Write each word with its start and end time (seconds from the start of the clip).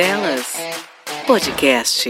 Delas 0.00 0.56
Podcast. 1.26 2.08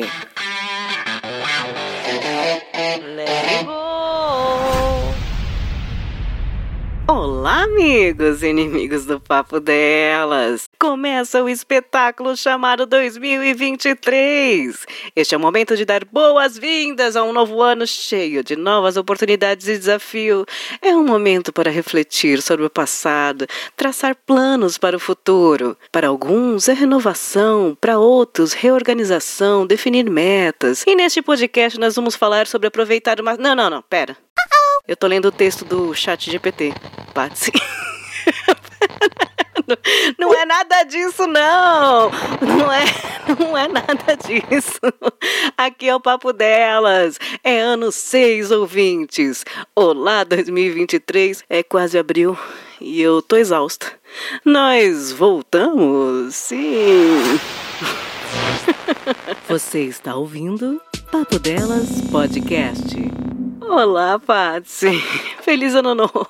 Olá, 7.41 7.63
amigos 7.63 8.43
e 8.43 8.49
inimigos 8.49 9.07
do 9.07 9.19
Papo 9.19 9.61
Delas! 9.61 10.69
Começa 10.79 11.43
o 11.43 11.49
espetáculo 11.49 12.37
chamado 12.37 12.85
2023. 12.85 14.87
Este 15.17 15.35
é 15.35 15.39
o 15.39 15.41
momento 15.41 15.75
de 15.75 15.87
dar 15.87 16.05
boas-vindas 16.05 17.17
a 17.17 17.25
um 17.25 17.33
novo 17.33 17.63
ano 17.63 17.87
cheio 17.87 18.45
de 18.45 18.57
novas 18.57 18.99
oportunidades 18.99 19.69
e 19.69 19.79
desafio. 19.79 20.45
É 20.83 20.95
um 20.95 21.03
momento 21.03 21.51
para 21.51 21.71
refletir 21.71 22.43
sobre 22.43 22.67
o 22.67 22.71
passado, 22.71 23.47
traçar 23.75 24.15
planos 24.15 24.77
para 24.77 24.99
o 24.99 25.01
futuro. 25.01 25.79
Para 25.91 26.09
alguns 26.09 26.69
é 26.69 26.75
renovação, 26.75 27.75
para 27.81 27.99
outros 27.99 28.53
reorganização, 28.53 29.67
definir 29.67 30.11
metas. 30.11 30.85
E 30.87 30.95
neste 30.95 31.23
podcast 31.23 31.81
nós 31.81 31.97
vamos 31.97 32.15
falar 32.15 32.47
sobre 32.47 32.69
aproveitar 32.69 33.19
uma. 33.19 33.39
Não, 33.39 33.55
não, 33.55 33.71
não, 33.71 33.81
pera. 33.81 34.15
Eu 34.91 34.97
tô 34.97 35.07
lendo 35.07 35.27
o 35.27 35.31
texto 35.31 35.65
do 35.65 35.95
chat 35.95 36.29
GPT, 36.29 36.75
Patsy. 37.15 37.53
Não 40.19 40.35
é 40.35 40.45
nada 40.45 40.83
disso, 40.83 41.29
não. 41.29 42.11
Não 42.41 42.73
é, 42.73 42.85
não 43.39 43.57
é 43.57 43.69
nada 43.69 44.17
disso. 44.17 44.81
Aqui 45.57 45.89
é 45.89 45.95
o 45.95 46.01
papo 46.01 46.33
delas. 46.33 47.21
É 47.45 47.61
ano 47.61 47.93
6, 47.93 48.51
ouvintes. 48.51 49.45
Olá, 49.77 50.25
2023. 50.25 51.45
É 51.49 51.63
quase 51.63 51.97
abril 51.97 52.37
e 52.81 53.01
eu 53.01 53.23
tô 53.23 53.37
exausta. 53.37 53.93
Nós 54.45 55.13
voltamos? 55.13 56.35
Sim. 56.35 57.39
Você 59.49 59.83
está 59.83 60.17
ouvindo 60.17 60.83
Papo 61.13 61.39
Delas 61.39 62.01
Podcast. 62.11 63.40
Olá, 63.63 64.19
Patsy. 64.19 65.01
Feliz 65.43 65.75
ano 65.75 65.95
novo. 65.95 66.27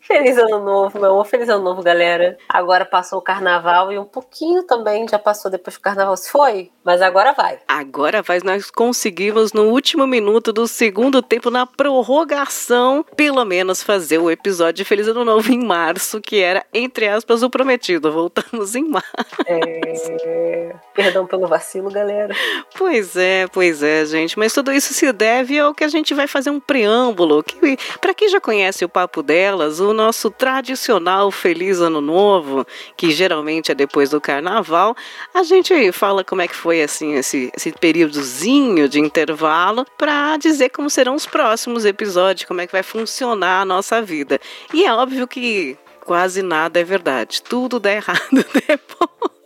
Feliz 0.00 0.36
ano 0.38 0.58
novo, 0.58 0.98
meu 0.98 1.12
amor. 1.12 1.24
Feliz 1.26 1.48
ano 1.48 1.64
novo, 1.64 1.82
galera. 1.82 2.36
Agora 2.48 2.84
passou 2.84 3.18
o 3.18 3.22
carnaval 3.22 3.92
e 3.92 3.98
um 3.98 4.04
pouquinho 4.04 4.62
também 4.64 5.06
já 5.08 5.18
passou 5.18 5.50
depois 5.50 5.76
que 5.76 5.80
o 5.80 5.84
carnaval 5.84 6.16
se 6.16 6.30
foi, 6.30 6.70
mas 6.84 7.00
agora 7.00 7.32
vai. 7.32 7.58
Agora 7.68 8.22
vai, 8.22 8.40
nós 8.42 8.70
conseguimos 8.70 9.52
no 9.52 9.64
último 9.64 10.06
minuto 10.06 10.52
do 10.52 10.66
segundo 10.66 11.22
tempo, 11.22 11.50
na 11.50 11.66
prorrogação, 11.66 13.04
pelo 13.16 13.44
menos 13.44 13.82
fazer 13.82 14.18
o 14.18 14.30
episódio 14.30 14.78
de 14.78 14.84
Feliz 14.84 15.06
Ano 15.06 15.24
Novo 15.24 15.52
em 15.52 15.64
março, 15.64 16.20
que 16.20 16.40
era, 16.40 16.64
entre 16.74 17.08
aspas, 17.08 17.42
o 17.42 17.50
prometido. 17.50 18.10
Voltamos 18.10 18.74
em 18.74 18.88
março. 18.88 19.06
É... 19.46 20.74
Perdão 20.94 21.26
pelo 21.26 21.46
vacilo, 21.46 21.90
galera. 21.90 22.34
Pois 22.76 23.16
é, 23.16 23.46
pois 23.52 23.82
é, 23.82 24.04
gente. 24.04 24.38
Mas 24.38 24.52
tudo 24.52 24.72
isso 24.72 24.92
se 24.92 25.10
deve 25.12 25.58
ao 25.58 25.74
que 25.74 25.84
a 25.84 25.88
gente 25.88 26.12
vai 26.14 26.26
fazer 26.26 26.50
um 26.50 26.60
preâmbulo. 26.60 27.42
Que, 27.42 27.76
para 28.00 28.14
quem 28.14 28.28
já 28.28 28.40
conhece 28.40 28.84
o 28.84 28.88
papo 28.88 29.22
delas, 29.22 29.78
o 29.80 29.92
nosso 29.92 30.30
tradicional 30.30 31.30
Feliz 31.30 31.80
Ano 31.80 32.00
Novo, 32.00 32.66
que 32.96 33.10
geralmente 33.10 33.70
é 33.70 33.74
depois 33.74 34.10
do 34.10 34.20
Carnaval, 34.20 34.96
a 35.32 35.42
gente 35.42 35.92
fala 35.92 36.24
como 36.24 36.42
é 36.42 36.48
que 36.48 36.56
foi 36.56 36.71
assim 36.80 37.14
esse, 37.14 37.50
esse 37.56 37.72
períodozinho 37.72 38.88
de 38.88 39.00
intervalo 39.00 39.84
para 39.98 40.36
dizer 40.36 40.70
como 40.70 40.88
serão 40.88 41.14
os 41.14 41.26
próximos 41.26 41.84
episódios, 41.84 42.46
como 42.46 42.60
é 42.60 42.66
que 42.66 42.72
vai 42.72 42.82
funcionar 42.82 43.60
a 43.60 43.64
nossa 43.64 44.00
vida. 44.00 44.40
E 44.72 44.84
é 44.84 44.92
óbvio 44.92 45.26
que 45.26 45.76
quase 46.04 46.42
nada 46.42 46.80
é 46.80 46.84
verdade, 46.84 47.42
tudo 47.42 47.78
dá 47.78 47.92
errado 47.92 48.20
depois. 48.66 49.41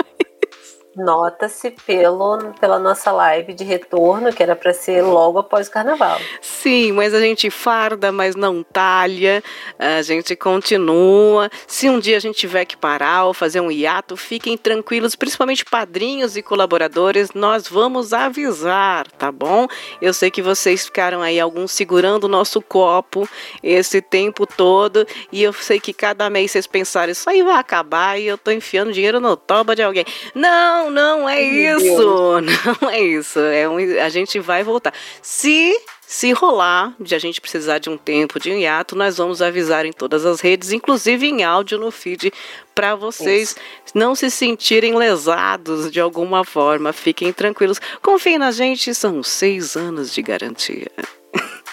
Nota-se 0.97 1.71
pelo 1.71 2.53
pela 2.59 2.79
nossa 2.79 3.13
live 3.13 3.53
de 3.53 3.65
retorno, 3.65 4.33
que 4.33 4.43
era 4.43 4.57
para 4.57 4.73
ser 4.73 5.03
logo 5.03 5.39
após 5.39 5.69
o 5.69 5.71
carnaval. 5.71 6.19
Sim, 6.41 6.93
mas 6.93 7.13
a 7.13 7.21
gente 7.21 7.51
farda, 7.51 8.11
mas 8.11 8.35
não 8.35 8.63
talha, 8.63 9.43
a 9.79 10.03
gente 10.03 10.35
continua. 10.35 11.51
Se 11.67 11.89
um 11.89 11.99
dia 11.99 12.17
a 12.17 12.21
gente 12.21 12.39
tiver 12.39 12.65
que 12.65 12.77
parar 12.77 13.25
ou 13.25 13.35
fazer 13.35 13.61
um 13.61 13.71
hiato, 13.71 14.17
fiquem 14.17 14.57
tranquilos, 14.57 15.15
principalmente 15.15 15.65
padrinhos 15.65 16.37
e 16.37 16.43
colaboradores, 16.43 17.33
nós 17.35 17.69
vamos 17.69 18.13
avisar, 18.13 19.07
tá 19.13 19.31
bom? 19.31 19.67
Eu 20.01 20.15
sei 20.15 20.31
que 20.31 20.43
vocês 20.43 20.87
ficaram 20.87 21.23
aí 21.23 21.39
alguns 21.39 21.73
segurando 21.73 22.25
o 22.25 22.29
nosso 22.29 22.63
copo 22.63 23.29
esse 23.63 24.01
tempo 24.01 24.47
todo 24.47 25.07
e 25.31 25.43
eu 25.43 25.53
sei 25.53 25.79
que 25.79 25.93
cada 25.93 26.31
mês 26.31 26.51
vocês 26.51 26.67
pensaram, 26.67 27.13
isso 27.13 27.29
aí 27.29 27.43
vai 27.43 27.57
acabar 27.57 28.19
e 28.19 28.27
eu 28.27 28.39
tô 28.39 28.51
enfiando 28.51 28.93
dinheiro 28.93 29.21
no 29.21 29.37
toba 29.37 29.77
de 29.77 29.83
alguém. 29.83 30.05
Não, 30.35 30.86
não, 30.91 31.29
é 31.29 31.41
isso. 31.43 32.41
Não 32.81 32.91
é 32.91 33.01
isso. 33.01 33.39
É 33.39 33.69
um, 33.69 33.77
a 34.01 34.09
gente 34.09 34.39
vai 34.39 34.63
voltar. 34.63 34.93
Se 35.23 35.75
se 36.07 36.33
rolar 36.33 36.95
de 37.01 37.17
a 37.17 37.19
gente 37.19 37.41
precisar 37.41 37.79
de 37.79 37.91
um 37.91 37.99
tempo 37.99 38.39
de 38.39 38.51
hiato, 38.53 38.95
nós 38.95 39.19
vamos 39.19 39.43
avisar 39.43 39.85
em 39.85 39.93
todas 39.93 40.25
as 40.25 40.41
redes, 40.41 40.71
inclusive 40.71 41.27
em 41.27 41.43
áudio 41.43 41.79
no 41.79 41.91
feed, 41.91 42.33
para 42.73 42.95
vocês 42.95 43.51
Isso. 43.51 43.93
não 43.93 44.15
se 44.15 44.31
sentirem 44.31 44.95
lesados 44.95 45.91
de 45.91 46.01
alguma 46.01 46.45
forma. 46.45 46.93
Fiquem 46.93 47.33
tranquilos. 47.33 47.81
Confiem 48.01 48.39
na 48.39 48.53
gente, 48.53 48.95
são 48.95 49.21
seis 49.23 49.77
anos 49.77 50.15
de 50.15 50.23
garantia. 50.23 50.91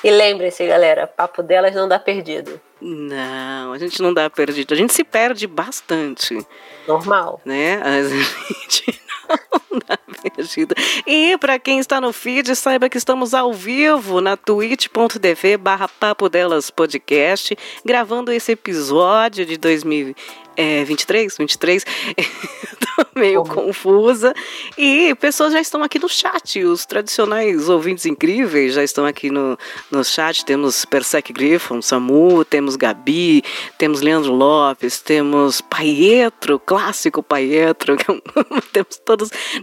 E 0.04 0.10
lembrem-se, 0.10 0.66
galera, 0.66 1.06
papo 1.06 1.44
delas 1.44 1.76
não 1.76 1.88
dá 1.88 2.00
perdido. 2.00 2.60
Não, 2.84 3.72
a 3.72 3.78
gente 3.78 4.02
não 4.02 4.14
dá 4.14 4.30
perdido. 4.30 4.74
A 4.74 4.78
gente 4.78 4.94
se 4.94 5.06
perde 5.06 5.48
bastante. 5.48 6.46
Normal. 6.86 7.40
Né? 7.46 7.82
A 7.82 8.04
gente 8.04 9.02
E 11.06 11.38
para 11.38 11.60
quem 11.60 11.80
está 11.80 12.00
no 12.00 12.14
feed, 12.14 12.56
saiba 12.56 12.90
que 12.90 12.98
estamos 12.98 13.34
ao 13.34 13.54
vivo 13.54 14.22
na 14.22 14.38
twitch.tv 14.38 15.58
barra 15.58 15.88
Papo 15.88 16.30
Delas 16.30 16.70
Podcast, 16.70 17.58
gravando 17.84 18.32
esse 18.32 18.52
episódio 18.52 19.46
de 19.46 19.58
2020 19.58 20.44
é, 20.56 20.84
23, 20.84 21.36
23, 21.38 21.84
tô 22.96 23.20
meio 23.20 23.44
confusa. 23.44 24.34
E 24.78 25.14
pessoas 25.16 25.54
já 25.54 25.60
estão 25.60 25.84
aqui 25.84 26.00
no 26.00 26.08
chat, 26.08 26.64
os 26.64 26.86
tradicionais 26.86 27.70
ouvintes 27.70 28.06
incríveis 28.06 28.74
já 28.74 28.84
estão 28.84 29.06
aqui 29.06 29.30
no, 29.30 29.58
no 29.92 30.04
chat. 30.04 30.46
Temos 30.46 30.86
Persec 30.86 31.34
Griffon, 31.34 31.82
Samu, 31.82 32.46
temos 32.46 32.76
Gabi, 32.76 33.44
temos 33.78 34.02
Leandro 34.02 34.34
Lopes, 34.34 35.02
temos 35.02 35.62
Paietro, 35.62 36.60
clássico 36.60 37.22
Paietro. 37.22 37.96
É 38.04 38.62
temos 38.72 38.98
todos. 38.98 39.13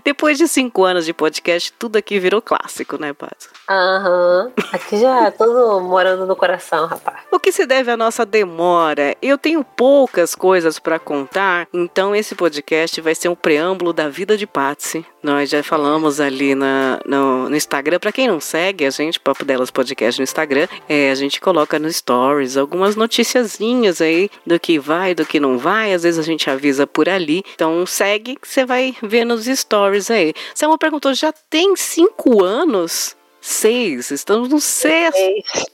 Depois 0.05 0.39
de 0.39 0.47
cinco 0.49 0.85
anos 0.85 1.05
de 1.05 1.13
podcast, 1.13 1.73
tudo 1.79 1.97
aqui 1.97 2.19
virou 2.19 2.41
clássico, 2.43 3.01
né, 3.01 3.13
Paz? 3.13 3.49
Aham. 3.69 4.53
Uhum. 4.57 4.65
Aqui 4.73 4.99
já 4.99 5.27
é 5.27 5.31
todo 5.31 5.81
morando 5.81 6.27
no 6.27 6.37
coração, 6.37 6.87
rapaz. 6.87 7.19
O 7.31 7.39
que 7.39 7.53
se 7.53 7.67
deve 7.67 7.91
à 7.91 7.97
nossa 7.97 8.25
demora? 8.25 9.17
Eu 9.21 9.39
tenho 9.39 9.65
poucas 9.65 10.35
coisas 10.35 10.79
para 10.79 10.99
contar, 10.99 11.67
então 11.73 12.15
esse 12.15 12.35
podcast 12.35 13.01
vai 13.01 13.15
ser 13.15 13.29
um 13.29 13.35
preâmbulo 13.35 13.93
da 13.93 14.09
vida 14.09 14.37
de 14.37 14.47
Patsy. 14.47 15.05
Nós 15.23 15.51
já 15.51 15.63
falamos 15.63 16.19
ali 16.19 16.55
na, 16.55 16.99
no, 17.05 17.49
no 17.51 17.57
Instagram. 17.57 17.99
Para 17.99 18.13
quem 18.13 18.27
não 18.27 18.41
segue 18.41 18.87
a 18.87 18.91
gente, 18.91 19.21
Papo 19.21 19.45
Delas 19.45 19.71
Podcast 19.71 20.19
no 20.19 20.25
Instagram, 20.25 20.67
é, 20.89 21.11
a 21.11 21.15
gente 21.15 21.41
coloca 21.41 21.79
no 21.79 21.93
Stories 21.93 22.57
algumas 22.57 22.97
noticiazinhas 22.97 24.01
aí 24.01 24.31
do 24.47 24.59
que 24.59 24.79
vai, 24.79 25.15
do 25.15 25.27
que 25.27 25.39
não 25.39 25.59
vai. 25.59 25.93
Às 25.93 26.05
vezes 26.05 26.19
a 26.19 26.23
gente 26.23 26.49
avisa 26.49 26.87
por 26.87 27.09
ali. 27.09 27.43
Então 27.55 27.85
segue 27.85 28.37
que 28.37 28.49
você 28.49 28.65
vai 28.65 28.95
ver 29.03 29.25
nos 29.25 29.40
Stories 29.45 30.11
aí. 30.11 30.33
Você 30.55 30.67
me 30.67 30.79
perguntou, 30.79 31.15
já 31.15 31.33
tem 31.33 31.77
cinco 31.77 32.43
anos? 32.45 33.17
Seis, 33.41 34.11
estamos 34.11 34.51
no 34.51 34.61
sexto, 34.61 35.19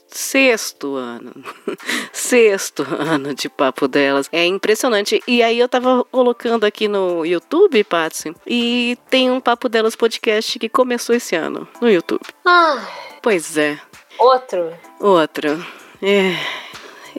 sexto 0.07 0.95
ano. 0.95 1.33
sexto 2.13 2.87
ano 2.97 3.35
de 3.35 3.49
papo 3.49 3.89
delas. 3.89 4.29
É 4.31 4.45
impressionante. 4.45 5.21
E 5.27 5.43
aí 5.43 5.59
eu 5.59 5.67
tava 5.67 6.05
colocando 6.05 6.63
aqui 6.63 6.87
no 6.87 7.25
YouTube, 7.25 7.83
Patsy, 7.83 8.33
e 8.45 8.97
tem 9.09 9.29
um 9.29 9.41
papo 9.41 9.67
delas 9.67 9.97
podcast 9.97 10.57
que 10.57 10.69
começou 10.69 11.13
esse 11.13 11.35
ano 11.35 11.67
no 11.81 11.89
YouTube. 11.89 12.21
Ah. 12.45 12.87
Pois 13.21 13.57
é. 13.57 13.77
Outro? 14.17 14.73
Outro. 15.01 15.65
É. 16.01 16.35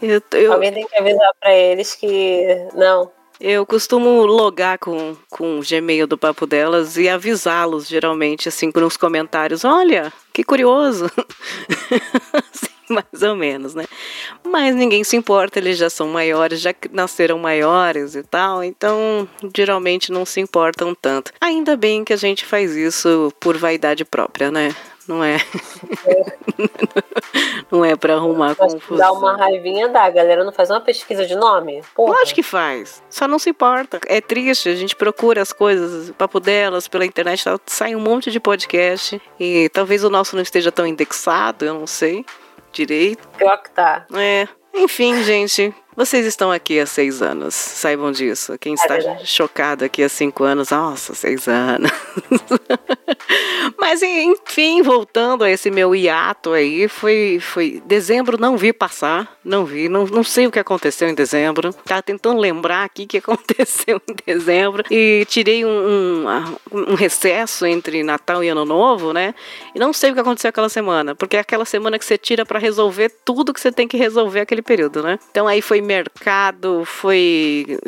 Eu, 0.00 0.22
eu... 0.32 0.52
Alguém 0.54 0.72
tem 0.72 0.86
que 0.86 0.96
avisar 0.96 1.28
para 1.38 1.54
eles 1.54 1.94
que 1.94 2.46
não, 2.74 3.10
eu 3.40 3.64
costumo 3.64 4.24
logar 4.26 4.78
com, 4.78 5.16
com 5.30 5.58
o 5.58 5.62
Gmail 5.62 6.06
do 6.06 6.18
Papo 6.18 6.46
Delas 6.46 6.96
e 6.96 7.08
avisá-los, 7.08 7.86
geralmente, 7.86 8.48
assim, 8.48 8.70
nos 8.74 8.96
comentários. 8.96 9.64
Olha, 9.64 10.12
que 10.32 10.42
curioso. 10.42 11.06
assim, 12.32 12.72
mais 12.88 13.22
ou 13.22 13.36
menos, 13.36 13.74
né? 13.74 13.84
Mas 14.44 14.74
ninguém 14.74 15.04
se 15.04 15.16
importa, 15.16 15.58
eles 15.58 15.78
já 15.78 15.88
são 15.88 16.08
maiores, 16.08 16.60
já 16.60 16.74
nasceram 16.90 17.38
maiores 17.38 18.14
e 18.14 18.22
tal, 18.22 18.64
então 18.64 19.28
geralmente 19.54 20.10
não 20.10 20.24
se 20.24 20.40
importam 20.40 20.94
tanto. 20.94 21.32
Ainda 21.40 21.76
bem 21.76 22.04
que 22.04 22.12
a 22.12 22.16
gente 22.16 22.44
faz 22.44 22.74
isso 22.74 23.32
por 23.38 23.56
vaidade 23.56 24.04
própria, 24.04 24.50
né? 24.50 24.74
Não 25.08 25.24
é. 25.24 25.38
não 27.72 27.84
é 27.84 27.96
para 27.96 28.14
arrumar 28.14 28.54
confusão. 28.54 28.96
Dá 28.98 29.10
uma 29.10 29.36
raivinha 29.36 29.88
dá. 29.88 30.04
A 30.04 30.10
galera 30.10 30.44
não 30.44 30.52
faz 30.52 30.70
uma 30.70 30.80
pesquisa 30.80 31.24
de 31.26 31.34
nome? 31.34 31.82
Porra. 31.94 32.12
Lógico 32.18 32.36
que 32.36 32.42
faz. 32.42 33.02
Só 33.08 33.26
não 33.26 33.38
se 33.38 33.50
importa. 33.50 33.98
É 34.06 34.20
triste. 34.20 34.68
A 34.68 34.76
gente 34.76 34.94
procura 34.94 35.40
as 35.40 35.52
coisas, 35.52 36.10
o 36.10 36.14
papo 36.14 36.38
delas 36.38 36.86
pela 36.86 37.06
internet. 37.06 37.42
Sai 37.66 37.96
um 37.96 38.00
monte 38.00 38.30
de 38.30 38.38
podcast. 38.38 39.20
E 39.40 39.70
talvez 39.70 40.04
o 40.04 40.10
nosso 40.10 40.36
não 40.36 40.42
esteja 40.42 40.70
tão 40.70 40.86
indexado, 40.86 41.64
eu 41.64 41.74
não 41.74 41.86
sei 41.86 42.24
direito. 42.72 43.26
Pior 43.36 43.56
que 43.62 43.70
tá. 43.70 44.06
É. 44.14 44.46
Enfim, 44.74 45.22
gente, 45.22 45.74
vocês 45.98 46.24
estão 46.24 46.52
aqui 46.52 46.78
há 46.78 46.86
seis 46.86 47.20
anos, 47.20 47.56
saibam 47.56 48.12
disso. 48.12 48.56
Quem 48.60 48.70
é 48.70 48.74
está 48.76 48.98
é 48.98 49.24
chocado 49.24 49.84
aqui 49.84 50.00
há 50.00 50.08
cinco 50.08 50.44
anos, 50.44 50.70
nossa, 50.70 51.12
seis 51.12 51.48
anos. 51.48 51.90
Mas 53.76 54.00
enfim, 54.00 54.80
voltando 54.80 55.42
a 55.42 55.50
esse 55.50 55.72
meu 55.72 55.96
hiato 55.96 56.52
aí, 56.52 56.86
foi, 56.86 57.40
foi 57.40 57.82
dezembro, 57.84 58.38
não 58.38 58.56
vi 58.56 58.72
passar, 58.72 59.38
não 59.44 59.64
vi, 59.64 59.88
não, 59.88 60.04
não 60.04 60.22
sei 60.22 60.46
o 60.46 60.52
que 60.52 60.60
aconteceu 60.60 61.08
em 61.08 61.14
dezembro. 61.14 61.72
Tava 61.84 62.00
tentando 62.00 62.38
lembrar 62.38 62.84
aqui 62.84 63.02
o 63.02 63.06
que 63.08 63.18
aconteceu 63.18 64.00
em 64.08 64.14
dezembro 64.24 64.84
e 64.88 65.26
tirei 65.28 65.64
um, 65.64 65.68
um, 65.68 66.92
um, 66.92 66.94
recesso 66.94 67.66
entre 67.66 68.04
Natal 68.04 68.44
e 68.44 68.48
Ano 68.48 68.64
Novo, 68.64 69.12
né? 69.12 69.34
E 69.74 69.80
não 69.80 69.92
sei 69.92 70.12
o 70.12 70.14
que 70.14 70.20
aconteceu 70.20 70.50
aquela 70.50 70.68
semana, 70.68 71.16
porque 71.16 71.36
é 71.36 71.40
aquela 71.40 71.64
semana 71.64 71.98
que 71.98 72.04
você 72.04 72.16
tira 72.16 72.46
para 72.46 72.60
resolver 72.60 73.12
tudo 73.24 73.52
que 73.52 73.60
você 73.60 73.72
tem 73.72 73.88
que 73.88 73.96
resolver 73.96 74.40
aquele 74.40 74.62
período, 74.62 75.02
né? 75.02 75.18
Então 75.30 75.48
aí 75.48 75.60
foi 75.60 75.80
mercado, 75.88 76.84
foi 76.84 77.78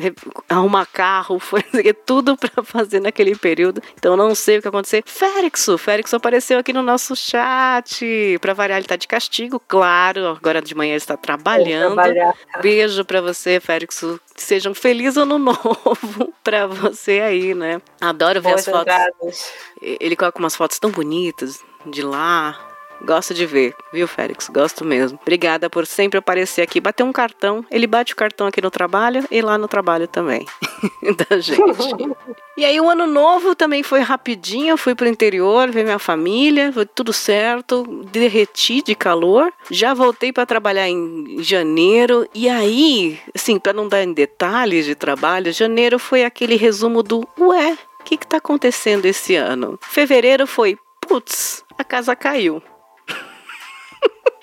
arrumar 0.48 0.86
carro, 0.86 1.38
foi 1.38 1.62
tudo 2.06 2.36
para 2.36 2.64
fazer 2.64 3.00
naquele 3.00 3.36
período. 3.36 3.82
Então 3.94 4.16
não 4.16 4.34
sei 4.34 4.58
o 4.58 4.62
que 4.62 4.68
aconteceu. 4.68 5.02
Férixo, 5.04 5.76
Férixo 5.76 6.16
apareceu 6.16 6.58
aqui 6.58 6.72
no 6.72 6.82
nosso 6.82 7.14
chat. 7.14 8.38
Para 8.40 8.54
variar, 8.54 8.78
ele 8.78 8.88
tá 8.88 8.96
de 8.96 9.06
castigo, 9.06 9.60
claro. 9.68 10.28
Agora 10.28 10.62
de 10.62 10.74
manhã 10.74 10.92
ele 10.92 10.96
está 10.96 11.16
trabalhando. 11.16 11.96
Beijo 12.62 13.04
para 13.04 13.20
você, 13.20 13.60
Férixo. 13.60 14.18
Sejam 14.34 14.74
felizes 14.74 15.18
ano 15.18 15.36
novo 15.38 16.32
para 16.42 16.66
você 16.66 17.20
aí, 17.20 17.54
né? 17.54 17.82
Adoro 18.00 18.40
ver 18.40 18.50
Boas 18.50 18.66
as 18.66 18.74
fotos. 18.74 19.52
Ele 19.82 20.16
coloca 20.16 20.38
umas 20.38 20.56
fotos 20.56 20.78
tão 20.78 20.90
bonitas 20.90 21.60
de 21.86 22.02
lá, 22.02 22.69
Gosto 23.04 23.32
de 23.32 23.46
ver, 23.46 23.74
viu, 23.92 24.06
Félix? 24.06 24.48
Gosto 24.48 24.84
mesmo. 24.84 25.18
Obrigada 25.22 25.70
por 25.70 25.86
sempre 25.86 26.18
aparecer 26.18 26.62
aqui. 26.62 26.80
Bater 26.80 27.02
um 27.02 27.12
cartão. 27.12 27.64
Ele 27.70 27.86
bate 27.86 28.12
o 28.12 28.16
cartão 28.16 28.46
aqui 28.46 28.60
no 28.60 28.70
trabalho 28.70 29.24
e 29.30 29.40
lá 29.40 29.56
no 29.56 29.66
trabalho 29.66 30.06
também. 30.06 30.46
da 31.28 31.38
gente. 31.40 31.60
e 32.56 32.64
aí, 32.64 32.80
o 32.80 32.88
ano 32.88 33.06
novo 33.06 33.54
também 33.54 33.82
foi 33.82 34.00
rapidinho. 34.00 34.76
Fui 34.76 34.94
pro 34.94 35.08
interior 35.08 35.70
ver 35.70 35.84
minha 35.84 35.98
família. 35.98 36.72
Foi 36.72 36.84
tudo 36.86 37.12
certo. 37.12 37.84
Derreti 38.10 38.82
de 38.82 38.94
calor. 38.94 39.52
Já 39.70 39.94
voltei 39.94 40.32
para 40.32 40.46
trabalhar 40.46 40.88
em 40.88 41.42
janeiro. 41.42 42.28
E 42.34 42.48
aí, 42.48 43.18
assim, 43.34 43.58
para 43.58 43.72
não 43.72 43.88
dar 43.88 44.02
em 44.02 44.12
detalhes 44.12 44.84
de 44.84 44.94
trabalho, 44.94 45.52
janeiro 45.52 45.98
foi 45.98 46.24
aquele 46.24 46.56
resumo 46.56 47.02
do 47.02 47.26
ué. 47.38 47.78
O 48.00 48.04
que, 48.04 48.16
que 48.16 48.26
tá 48.26 48.38
acontecendo 48.38 49.06
esse 49.06 49.36
ano? 49.36 49.78
Fevereiro 49.82 50.46
foi, 50.46 50.78
putz, 51.00 51.64
a 51.78 51.84
casa 51.84 52.16
caiu. 52.16 52.62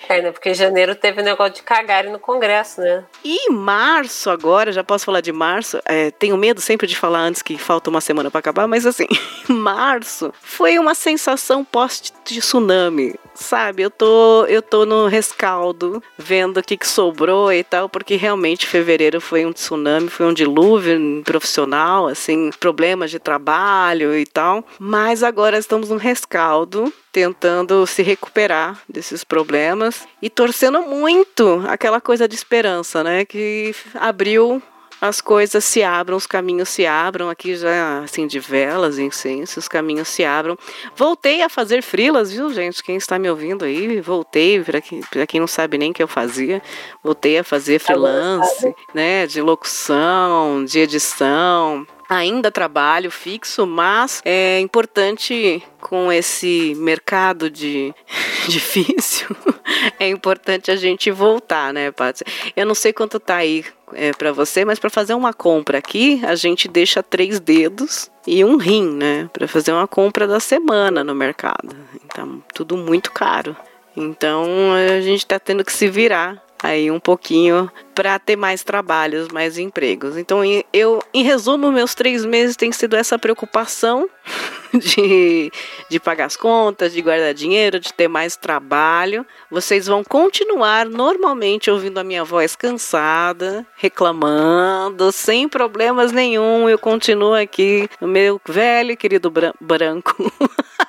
É, 0.08 0.22
né? 0.22 0.32
Porque 0.32 0.54
janeiro 0.54 0.94
teve 0.94 1.20
o 1.20 1.24
negócio 1.24 1.54
de 1.54 1.62
cagarem 1.62 2.10
no 2.10 2.18
Congresso, 2.18 2.80
né? 2.80 3.04
E 3.22 3.50
março 3.50 4.30
agora, 4.30 4.72
já 4.72 4.82
posso 4.82 5.04
falar 5.04 5.20
de 5.20 5.32
março. 5.32 5.78
É, 5.84 6.10
tenho 6.10 6.36
medo 6.36 6.60
sempre 6.62 6.86
de 6.86 6.96
falar 6.96 7.20
antes 7.20 7.42
que 7.42 7.58
falta 7.58 7.90
uma 7.90 8.00
semana 8.00 8.30
para 8.30 8.38
acabar, 8.38 8.66
mas 8.66 8.86
assim, 8.86 9.06
março 9.46 10.32
foi 10.40 10.78
uma 10.78 10.94
sensação 10.94 11.62
pós-tsunami, 11.62 13.14
sabe? 13.34 13.82
Eu 13.82 13.90
tô, 13.90 14.46
eu 14.46 14.62
tô 14.62 14.86
no 14.86 15.06
rescaldo, 15.08 16.02
vendo 16.16 16.58
o 16.58 16.62
que, 16.62 16.78
que 16.78 16.88
sobrou 16.88 17.52
e 17.52 17.62
tal, 17.62 17.88
porque 17.88 18.16
realmente 18.16 18.66
fevereiro 18.66 19.20
foi 19.20 19.44
um 19.44 19.52
tsunami, 19.52 20.08
foi 20.08 20.24
um 20.24 20.32
dilúvio 20.32 21.22
profissional, 21.22 22.06
assim, 22.08 22.50
problemas 22.58 23.10
de 23.10 23.18
trabalho 23.18 24.16
e 24.16 24.24
tal. 24.24 24.64
Mas 24.78 25.22
agora 25.22 25.58
estamos 25.58 25.90
no 25.90 25.96
rescaldo 25.96 26.90
tentando 27.12 27.86
se 27.86 28.02
recuperar 28.02 28.80
desses 28.88 29.24
problemas 29.24 30.06
e 30.20 30.28
torcendo 30.28 30.82
muito 30.82 31.62
aquela 31.66 32.00
coisa 32.00 32.28
de 32.28 32.34
esperança, 32.34 33.02
né? 33.02 33.24
Que 33.24 33.74
abriu 33.94 34.62
as 35.00 35.20
coisas 35.20 35.64
se 35.64 35.82
abram, 35.82 36.16
os 36.16 36.26
caminhos 36.26 36.68
se 36.68 36.84
abram. 36.84 37.30
Aqui 37.30 37.56
já, 37.56 38.00
assim, 38.00 38.26
de 38.26 38.40
velas, 38.40 38.98
incenso, 38.98 39.58
os 39.58 39.68
caminhos 39.68 40.08
se 40.08 40.24
abram. 40.24 40.58
Voltei 40.96 41.42
a 41.42 41.48
fazer 41.48 41.82
frilas, 41.82 42.32
viu, 42.32 42.52
gente? 42.52 42.82
Quem 42.82 42.96
está 42.96 43.18
me 43.18 43.30
ouvindo 43.30 43.64
aí, 43.64 44.00
voltei, 44.00 44.62
para 44.62 44.80
quem, 44.80 45.00
quem 45.28 45.40
não 45.40 45.46
sabe 45.46 45.78
nem 45.78 45.90
o 45.90 45.94
que 45.94 46.02
eu 46.02 46.08
fazia, 46.08 46.62
voltei 47.02 47.38
a 47.38 47.44
fazer 47.44 47.78
freelance, 47.78 48.74
né? 48.92 49.26
De 49.26 49.40
locução, 49.40 50.64
de 50.64 50.80
edição, 50.80 51.86
ainda 52.08 52.50
trabalho 52.50 53.10
fixo, 53.10 53.66
mas 53.66 54.22
é 54.24 54.58
importante 54.60 55.62
com 55.80 56.10
esse 56.10 56.74
mercado 56.76 57.50
de 57.50 57.94
difícil, 58.48 59.28
é 60.00 60.08
importante 60.08 60.70
a 60.70 60.76
gente 60.76 61.10
voltar, 61.10 61.72
né, 61.72 61.90
Paty? 61.90 62.24
Eu 62.56 62.66
não 62.66 62.74
sei 62.74 62.92
quanto 62.92 63.20
tá 63.20 63.36
aí 63.36 63.64
é, 63.92 64.12
para 64.12 64.32
você, 64.32 64.64
mas 64.64 64.78
para 64.78 64.90
fazer 64.90 65.14
uma 65.14 65.32
compra 65.32 65.78
aqui, 65.78 66.20
a 66.24 66.34
gente 66.34 66.66
deixa 66.66 67.02
três 67.02 67.38
dedos 67.38 68.10
e 68.26 68.44
um 68.44 68.56
rim, 68.56 68.88
né, 68.88 69.28
para 69.32 69.46
fazer 69.46 69.72
uma 69.72 69.86
compra 69.86 70.26
da 70.26 70.40
semana 70.40 71.04
no 71.04 71.14
mercado. 71.14 71.76
Então, 72.04 72.42
tudo 72.54 72.76
muito 72.76 73.12
caro. 73.12 73.56
Então, 73.96 74.46
a 74.72 75.00
gente 75.00 75.20
está 75.20 75.38
tendo 75.38 75.64
que 75.64 75.72
se 75.72 75.88
virar 75.88 76.42
aí 76.62 76.90
um 76.90 77.00
pouquinho 77.00 77.70
para 77.94 78.18
ter 78.18 78.36
mais 78.36 78.62
trabalhos, 78.62 79.28
mais 79.28 79.58
empregos. 79.58 80.16
Então, 80.16 80.42
eu, 80.72 81.02
em 81.12 81.22
resumo, 81.22 81.72
meus 81.72 81.94
três 81.94 82.24
meses 82.24 82.56
tem 82.56 82.70
sido 82.70 82.94
essa 82.94 83.18
preocupação 83.18 84.08
de, 84.72 85.50
de 85.88 85.98
pagar 85.98 86.26
as 86.26 86.36
contas, 86.36 86.92
de 86.92 87.02
guardar 87.02 87.34
dinheiro, 87.34 87.80
de 87.80 87.92
ter 87.92 88.08
mais 88.08 88.36
trabalho. 88.36 89.26
Vocês 89.50 89.86
vão 89.86 90.04
continuar 90.04 90.86
normalmente 90.86 91.70
ouvindo 91.70 91.98
a 91.98 92.04
minha 92.04 92.24
voz 92.24 92.54
cansada, 92.54 93.66
reclamando, 93.76 95.10
sem 95.10 95.48
problemas 95.48 96.12
nenhum. 96.12 96.68
Eu 96.68 96.78
continuo 96.78 97.34
aqui 97.34 97.88
no 98.00 98.06
meu 98.06 98.40
velho 98.46 98.92
e 98.92 98.96
querido 98.96 99.32
branco. 99.60 100.16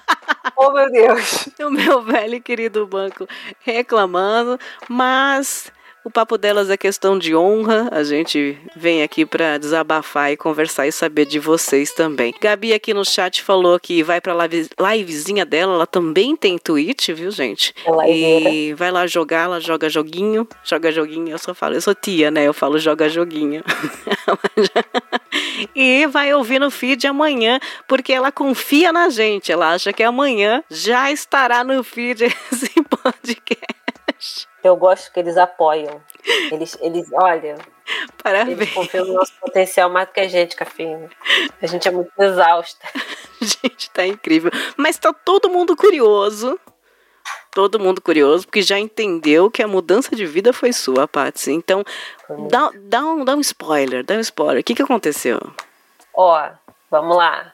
Oh, 0.58 0.72
meu 0.72 0.92
Deus! 0.92 1.50
O 1.62 1.70
meu 1.70 2.02
velho 2.02 2.36
e 2.36 2.42
querido 2.42 2.88
banco 2.88 3.28
reclamando, 3.62 4.58
mas 4.90 5.72
o 6.04 6.10
papo 6.10 6.38
delas 6.38 6.69
é 6.69 6.78
questão 6.78 7.18
de 7.18 7.36
honra. 7.36 7.90
A 7.92 8.04
gente 8.04 8.57
vem 8.75 9.04
aqui 9.04 9.25
para 9.25 9.57
desabafar 9.57 10.31
e 10.31 10.38
conversar 10.38 10.88
e 10.88 10.92
saber 10.92 11.25
de 11.25 11.40
vocês 11.40 11.92
também. 11.92 12.34
Gabi 12.40 12.74
aqui 12.74 12.94
no 12.94 13.06
chat 13.06 13.44
falou 13.44 13.79
que 13.79 14.01
vai 14.01 14.22
para 14.22 14.34
live, 14.34 14.70
livezinha 14.79 15.46
dela. 15.46 15.74
Ela 15.74 15.88
também 15.88 16.36
tem 16.36 16.58
Twitch, 16.58 17.10
viu, 17.10 17.32
gente? 17.32 17.74
É 17.86 18.12
e 18.12 18.74
vai 18.74 18.91
lá 18.91 19.06
jogar. 19.08 19.44
Ela 19.44 19.60
joga 19.60 19.89
joguinho, 19.89 20.48
joga 20.63 20.91
joguinho. 20.91 21.29
Eu 21.29 21.38
só 21.38 21.53
falo, 21.53 21.75
eu 21.75 21.82
sou 21.82 21.94
tia, 21.94 22.32
né? 22.32 22.44
Eu 22.46 22.53
falo 22.53 22.79
joga 22.79 23.10
joguinho. 23.10 23.63
e 25.75 26.08
vai 26.08 26.34
ouvir 26.34 26.60
no 26.60 26.72
feed 26.72 27.06
amanhã, 27.08 27.60
porque 27.88 28.13
ela 28.13 28.32
confia 28.32 28.91
na 28.91 29.10
gente. 29.10 29.51
Ela 29.51 29.74
acha 29.74 29.94
que 29.94 30.03
amanhã 30.03 30.63
já 30.70 31.12
estará 31.12 31.63
no 31.63 31.84
feed 31.84 32.24
esse 32.51 32.72
podcast. 32.84 34.49
Eu 34.63 34.75
gosto 34.75 35.12
que 35.12 35.20
eles 35.20 35.38
apoiam. 35.38 36.01
Eles, 36.51 36.78
eles 36.82 37.10
olha. 37.13 37.58
Parabéns. 38.22 38.58
Eles 38.60 38.74
confiam 38.74 39.06
no 39.06 39.13
nosso 39.13 39.34
potencial 39.39 39.89
mais 39.89 40.08
do 40.08 40.13
que 40.13 40.20
a 40.20 40.28
gente, 40.28 40.56
Cafina. 40.56 41.10
A 41.62 41.66
gente 41.66 41.88
é 41.88 41.92
muito 41.92 42.12
exausta. 42.20 42.86
gente, 43.42 43.89
tá 43.92 44.06
incrível. 44.06 44.51
Mas 44.75 44.98
tá 44.98 45.13
todo 45.13 45.50
mundo 45.50 45.75
curioso. 45.75 46.60
Todo 47.51 47.80
mundo 47.80 48.00
curioso, 48.00 48.46
porque 48.46 48.62
já 48.62 48.78
entendeu 48.78 49.50
que 49.50 49.63
a 49.63 49.68
mudança 49.68 50.16
de 50.16 50.25
vida 50.25 50.54
foi 50.54 50.72
sua, 50.72 51.08
Patsy. 51.08 51.51
Então, 51.51 51.84
dá, 52.48 52.70
dá, 52.75 53.04
um, 53.04 53.25
dá 53.25 53.36
um 53.36 53.39
spoiler, 53.39 54.04
dá 54.04 54.16
um 54.16 54.20
spoiler. 54.20 54.62
O 54.62 54.63
que, 54.63 54.75
que 54.75 54.84
aconteceu? 54.84 55.39
Ó, 56.13 56.50
vamos 56.92 57.18
lá. 57.18 57.51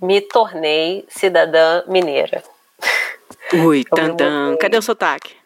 Me 0.00 0.20
tornei 0.20 1.06
cidadã 1.08 1.84
mineira. 1.86 2.42
Ui, 3.52 3.82
tantã. 3.84 4.56
Cadê 4.58 4.76
o 4.76 4.82
sotaque? 4.82 5.39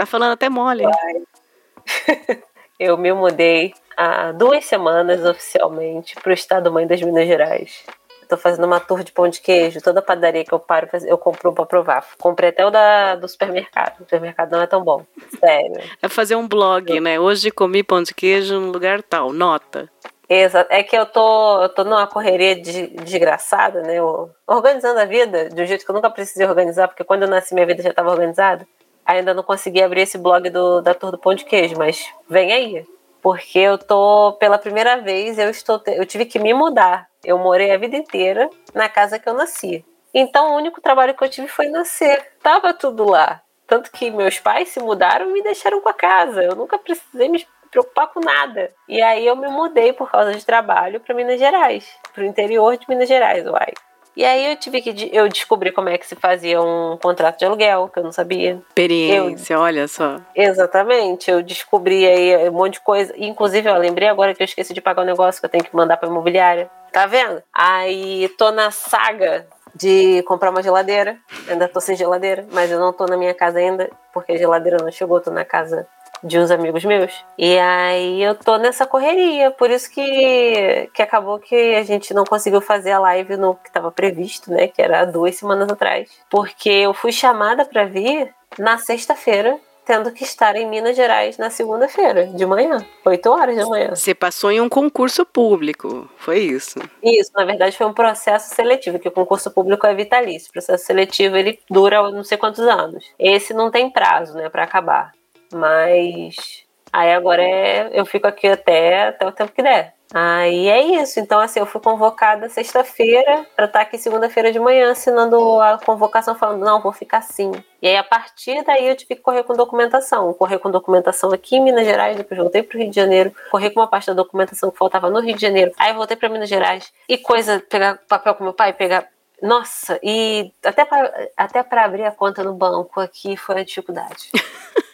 Tá 0.00 0.06
falando 0.06 0.32
até 0.32 0.48
mole. 0.48 0.84
Eu 2.80 2.96
me 2.96 3.12
mudei 3.12 3.74
há 3.94 4.32
duas 4.32 4.64
semanas 4.64 5.22
oficialmente 5.26 6.14
para 6.14 6.30
o 6.30 6.32
estado 6.32 6.72
mãe 6.72 6.86
das 6.86 7.02
Minas 7.02 7.26
Gerais. 7.26 7.84
Tô 8.26 8.38
fazendo 8.38 8.64
uma 8.64 8.80
tour 8.80 9.04
de 9.04 9.12
pão 9.12 9.28
de 9.28 9.42
queijo. 9.42 9.82
Toda 9.82 10.00
padaria 10.00 10.42
que 10.42 10.54
eu 10.54 10.58
paro, 10.58 10.88
eu 11.04 11.18
compro 11.18 11.50
um 11.50 11.54
pra 11.54 11.66
provar. 11.66 12.06
Comprei 12.18 12.48
até 12.48 12.64
o 12.64 12.70
da, 12.70 13.14
do 13.16 13.28
supermercado. 13.28 13.96
O 13.96 14.04
supermercado 14.04 14.52
não 14.52 14.62
é 14.62 14.66
tão 14.66 14.82
bom. 14.82 15.04
Sério. 15.38 15.82
É 16.00 16.08
fazer 16.08 16.34
um 16.34 16.48
blog, 16.48 16.98
né? 16.98 17.20
Hoje 17.20 17.50
comi 17.50 17.82
pão 17.82 18.02
de 18.02 18.14
queijo 18.14 18.58
no 18.58 18.72
lugar 18.72 19.02
tal. 19.02 19.34
Nota. 19.34 19.86
Exato. 20.26 20.72
É 20.72 20.82
que 20.82 20.96
eu 20.96 21.04
tô, 21.04 21.62
eu 21.62 21.68
tô 21.68 21.84
numa 21.84 22.06
correria 22.06 22.58
de, 22.58 22.86
desgraçada, 23.04 23.82
né? 23.82 23.96
Eu, 23.96 24.30
organizando 24.46 24.98
a 24.98 25.04
vida 25.04 25.50
de 25.50 25.60
um 25.60 25.66
jeito 25.66 25.84
que 25.84 25.90
eu 25.90 25.94
nunca 25.94 26.08
precisei 26.08 26.46
organizar, 26.46 26.88
porque 26.88 27.04
quando 27.04 27.24
eu 27.24 27.28
nasci 27.28 27.52
minha 27.52 27.66
vida 27.66 27.82
já 27.82 27.90
estava 27.90 28.10
organizada. 28.10 28.66
Ainda 29.04 29.34
não 29.34 29.42
consegui 29.42 29.82
abrir 29.82 30.02
esse 30.02 30.18
blog 30.18 30.48
do, 30.50 30.80
da 30.80 30.94
Tour 30.94 31.10
do 31.10 31.18
Pão 31.18 31.34
de 31.34 31.44
Queijo, 31.44 31.76
mas 31.76 32.12
vem 32.28 32.52
aí. 32.52 32.86
Porque 33.22 33.58
eu 33.58 33.76
tô, 33.76 34.32
pela 34.38 34.58
primeira 34.58 34.96
vez, 35.00 35.38
eu 35.38 35.50
estou, 35.50 35.82
eu 35.86 36.06
tive 36.06 36.24
que 36.24 36.38
me 36.38 36.54
mudar. 36.54 37.08
Eu 37.22 37.38
morei 37.38 37.70
a 37.70 37.78
vida 37.78 37.96
inteira 37.96 38.48
na 38.74 38.88
casa 38.88 39.18
que 39.18 39.28
eu 39.28 39.34
nasci. 39.34 39.84
Então 40.12 40.52
o 40.52 40.56
único 40.56 40.80
trabalho 40.80 41.14
que 41.14 41.22
eu 41.22 41.28
tive 41.28 41.48
foi 41.48 41.68
nascer. 41.68 42.32
Tava 42.42 42.72
tudo 42.72 43.04
lá. 43.04 43.42
Tanto 43.66 43.92
que 43.92 44.10
meus 44.10 44.38
pais 44.38 44.70
se 44.70 44.80
mudaram 44.80 45.30
e 45.30 45.32
me 45.32 45.42
deixaram 45.42 45.80
com 45.80 45.88
a 45.88 45.94
casa. 45.94 46.42
Eu 46.42 46.56
nunca 46.56 46.78
precisei 46.78 47.28
me 47.28 47.46
preocupar 47.70 48.08
com 48.08 48.20
nada. 48.20 48.72
E 48.88 49.00
aí 49.00 49.26
eu 49.26 49.36
me 49.36 49.48
mudei 49.48 49.92
por 49.92 50.10
causa 50.10 50.34
de 50.34 50.44
trabalho 50.44 50.98
para 51.00 51.14
Minas 51.14 51.38
Gerais, 51.38 51.88
para 52.12 52.24
o 52.24 52.26
interior 52.26 52.76
de 52.76 52.88
Minas 52.88 53.08
Gerais, 53.08 53.46
uai. 53.46 53.72
E 54.20 54.24
aí 54.26 54.50
eu 54.50 54.56
tive 54.56 54.82
que 54.82 55.08
eu 55.14 55.26
descobri 55.30 55.72
como 55.72 55.88
é 55.88 55.96
que 55.96 56.06
se 56.06 56.14
fazia 56.14 56.60
um 56.60 56.98
contrato 56.98 57.38
de 57.38 57.46
aluguel, 57.46 57.88
que 57.88 57.98
eu 57.98 58.02
não 58.02 58.12
sabia. 58.12 58.60
Experiência, 58.68 59.54
eu, 59.54 59.60
olha 59.60 59.88
só. 59.88 60.20
Exatamente, 60.36 61.30
eu 61.30 61.42
descobri 61.42 62.06
aí 62.06 62.46
um 62.50 62.52
monte 62.52 62.74
de 62.74 62.80
coisa. 62.80 63.14
Inclusive, 63.16 63.70
eu 63.70 63.78
lembrei 63.78 64.08
agora 64.08 64.34
que 64.34 64.42
eu 64.42 64.44
esqueci 64.44 64.74
de 64.74 64.80
pagar 64.82 65.00
o 65.00 65.04
um 65.04 65.06
negócio 65.06 65.40
que 65.40 65.46
eu 65.46 65.50
tenho 65.50 65.64
que 65.64 65.74
mandar 65.74 65.96
para 65.96 66.10
imobiliária. 66.10 66.70
Tá 66.92 67.06
vendo? 67.06 67.42
Aí 67.50 68.28
tô 68.36 68.50
na 68.50 68.70
saga 68.70 69.46
de 69.74 70.22
comprar 70.24 70.50
uma 70.50 70.62
geladeira. 70.62 71.16
Ainda 71.48 71.66
tô 71.66 71.80
sem 71.80 71.96
geladeira, 71.96 72.46
mas 72.52 72.70
eu 72.70 72.78
não 72.78 72.92
tô 72.92 73.06
na 73.06 73.16
minha 73.16 73.32
casa 73.32 73.58
ainda, 73.58 73.88
porque 74.12 74.32
a 74.32 74.36
geladeira 74.36 74.76
não 74.82 74.92
chegou, 74.92 75.18
tô 75.22 75.30
na 75.30 75.46
casa 75.46 75.86
de 76.22 76.38
uns 76.38 76.50
amigos 76.50 76.84
meus. 76.84 77.12
E 77.38 77.58
aí 77.58 78.22
eu 78.22 78.34
tô 78.34 78.56
nessa 78.58 78.86
correria, 78.86 79.50
por 79.50 79.70
isso 79.70 79.90
que, 79.90 80.90
que 80.94 81.02
acabou 81.02 81.38
que 81.38 81.74
a 81.74 81.82
gente 81.82 82.12
não 82.14 82.24
conseguiu 82.24 82.60
fazer 82.60 82.92
a 82.92 82.98
live 83.00 83.36
no 83.36 83.54
que 83.54 83.68
estava 83.68 83.90
previsto, 83.90 84.50
né? 84.50 84.68
Que 84.68 84.82
era 84.82 85.04
duas 85.04 85.36
semanas 85.36 85.68
atrás. 85.70 86.10
Porque 86.30 86.70
eu 86.70 86.94
fui 86.94 87.12
chamada 87.12 87.64
para 87.64 87.84
vir 87.84 88.32
na 88.58 88.78
sexta-feira 88.78 89.58
tendo 89.90 90.12
que 90.12 90.22
estar 90.22 90.54
em 90.54 90.68
Minas 90.68 90.94
Gerais 90.94 91.36
na 91.36 91.50
segunda-feira, 91.50 92.26
de 92.26 92.46
manhã, 92.46 92.78
8 93.04 93.28
horas 93.28 93.56
da 93.56 93.66
manhã. 93.66 93.90
Você 93.92 94.14
passou 94.14 94.52
em 94.52 94.60
um 94.60 94.68
concurso 94.68 95.26
público, 95.26 96.08
foi 96.16 96.38
isso? 96.38 96.78
Isso, 97.02 97.32
na 97.34 97.44
verdade 97.44 97.76
foi 97.76 97.88
um 97.88 97.92
processo 97.92 98.54
seletivo, 98.54 99.00
que 99.00 99.08
o 99.08 99.10
concurso 99.10 99.50
público 99.50 99.84
é 99.88 99.94
vitalício. 99.94 100.48
O 100.50 100.52
processo 100.52 100.84
seletivo 100.84 101.36
ele 101.36 101.58
dura 101.68 102.08
não 102.10 102.22
sei 102.22 102.38
quantos 102.38 102.60
anos. 102.60 103.04
Esse 103.18 103.52
não 103.52 103.68
tem 103.68 103.90
prazo, 103.90 104.34
né, 104.34 104.48
para 104.48 104.62
acabar. 104.62 105.12
Mas 105.52 106.64
aí 106.92 107.12
agora 107.12 107.42
é, 107.42 107.90
eu 107.92 108.04
fico 108.04 108.26
aqui 108.26 108.48
até, 108.48 109.08
até 109.08 109.26
o 109.26 109.32
tempo 109.32 109.52
que 109.52 109.62
der. 109.62 109.94
Aí 110.12 110.68
é 110.68 110.80
isso. 111.00 111.20
Então, 111.20 111.38
assim, 111.38 111.60
eu 111.60 111.66
fui 111.66 111.80
convocada 111.80 112.48
sexta-feira 112.48 113.46
para 113.54 113.66
estar 113.66 113.80
aqui 113.82 113.96
segunda-feira 113.96 114.50
de 114.50 114.58
manhã 114.58 114.90
assinando 114.90 115.60
a 115.60 115.78
convocação, 115.78 116.34
falando, 116.34 116.64
não, 116.64 116.80
vou 116.80 116.92
ficar 116.92 117.18
assim. 117.18 117.52
E 117.80 117.86
aí, 117.86 117.96
a 117.96 118.02
partir 118.02 118.62
daí, 118.64 118.88
eu 118.88 118.96
tive 118.96 119.14
que 119.14 119.22
correr 119.22 119.44
com 119.44 119.54
documentação. 119.54 120.32
Correr 120.34 120.58
com 120.58 120.70
documentação 120.70 121.32
aqui 121.32 121.56
em 121.56 121.62
Minas 121.62 121.86
Gerais, 121.86 122.16
depois 122.16 122.40
voltei 122.40 122.62
para 122.62 122.76
o 122.76 122.80
Rio 122.80 122.90
de 122.90 122.96
Janeiro, 122.96 123.32
correr 123.50 123.70
com 123.70 123.80
uma 123.80 123.86
parte 123.86 124.08
da 124.08 124.14
documentação 124.14 124.70
que 124.70 124.78
faltava 124.78 125.08
no 125.08 125.20
Rio 125.20 125.34
de 125.34 125.40
Janeiro, 125.40 125.72
aí 125.78 125.92
voltei 125.92 126.16
para 126.16 126.28
Minas 126.28 126.48
Gerais. 126.48 126.92
E 127.08 127.16
coisa, 127.16 127.62
pegar 127.68 127.98
papel 128.08 128.34
com 128.34 128.44
meu 128.44 128.52
pai, 128.52 128.72
pegar. 128.72 129.06
Nossa, 129.40 129.98
e 130.02 130.52
até 130.62 130.84
para 130.84 131.30
até 131.34 131.64
abrir 131.78 132.04
a 132.04 132.10
conta 132.10 132.42
no 132.42 132.52
banco 132.52 133.00
aqui 133.00 133.38
foi 133.38 133.60
a 133.60 133.64
dificuldade. 133.64 134.30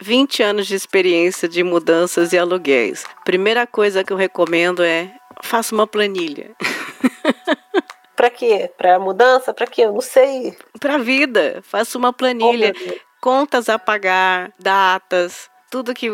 20 0.00 0.42
anos 0.42 0.66
de 0.66 0.74
experiência 0.74 1.48
de 1.48 1.62
mudanças 1.62 2.32
e 2.32 2.38
aluguéis. 2.38 3.04
Primeira 3.24 3.66
coisa 3.66 4.04
que 4.04 4.12
eu 4.12 4.16
recomendo 4.16 4.82
é 4.82 5.14
faça 5.42 5.74
uma 5.74 5.86
planilha. 5.86 6.54
Para 8.16 8.30
quê? 8.30 8.70
Para 8.78 8.98
mudança? 8.98 9.52
Para 9.52 9.66
quê? 9.66 9.82
Eu 9.82 9.92
não 9.92 10.00
sei. 10.00 10.56
Para 10.78 10.98
vida. 10.98 11.60
Faça 11.64 11.98
uma 11.98 12.12
planilha. 12.12 12.72
Oh, 12.74 12.92
contas 13.20 13.68
a 13.68 13.78
pagar, 13.78 14.52
datas, 14.58 15.50
tudo 15.74 15.92
que 15.92 16.08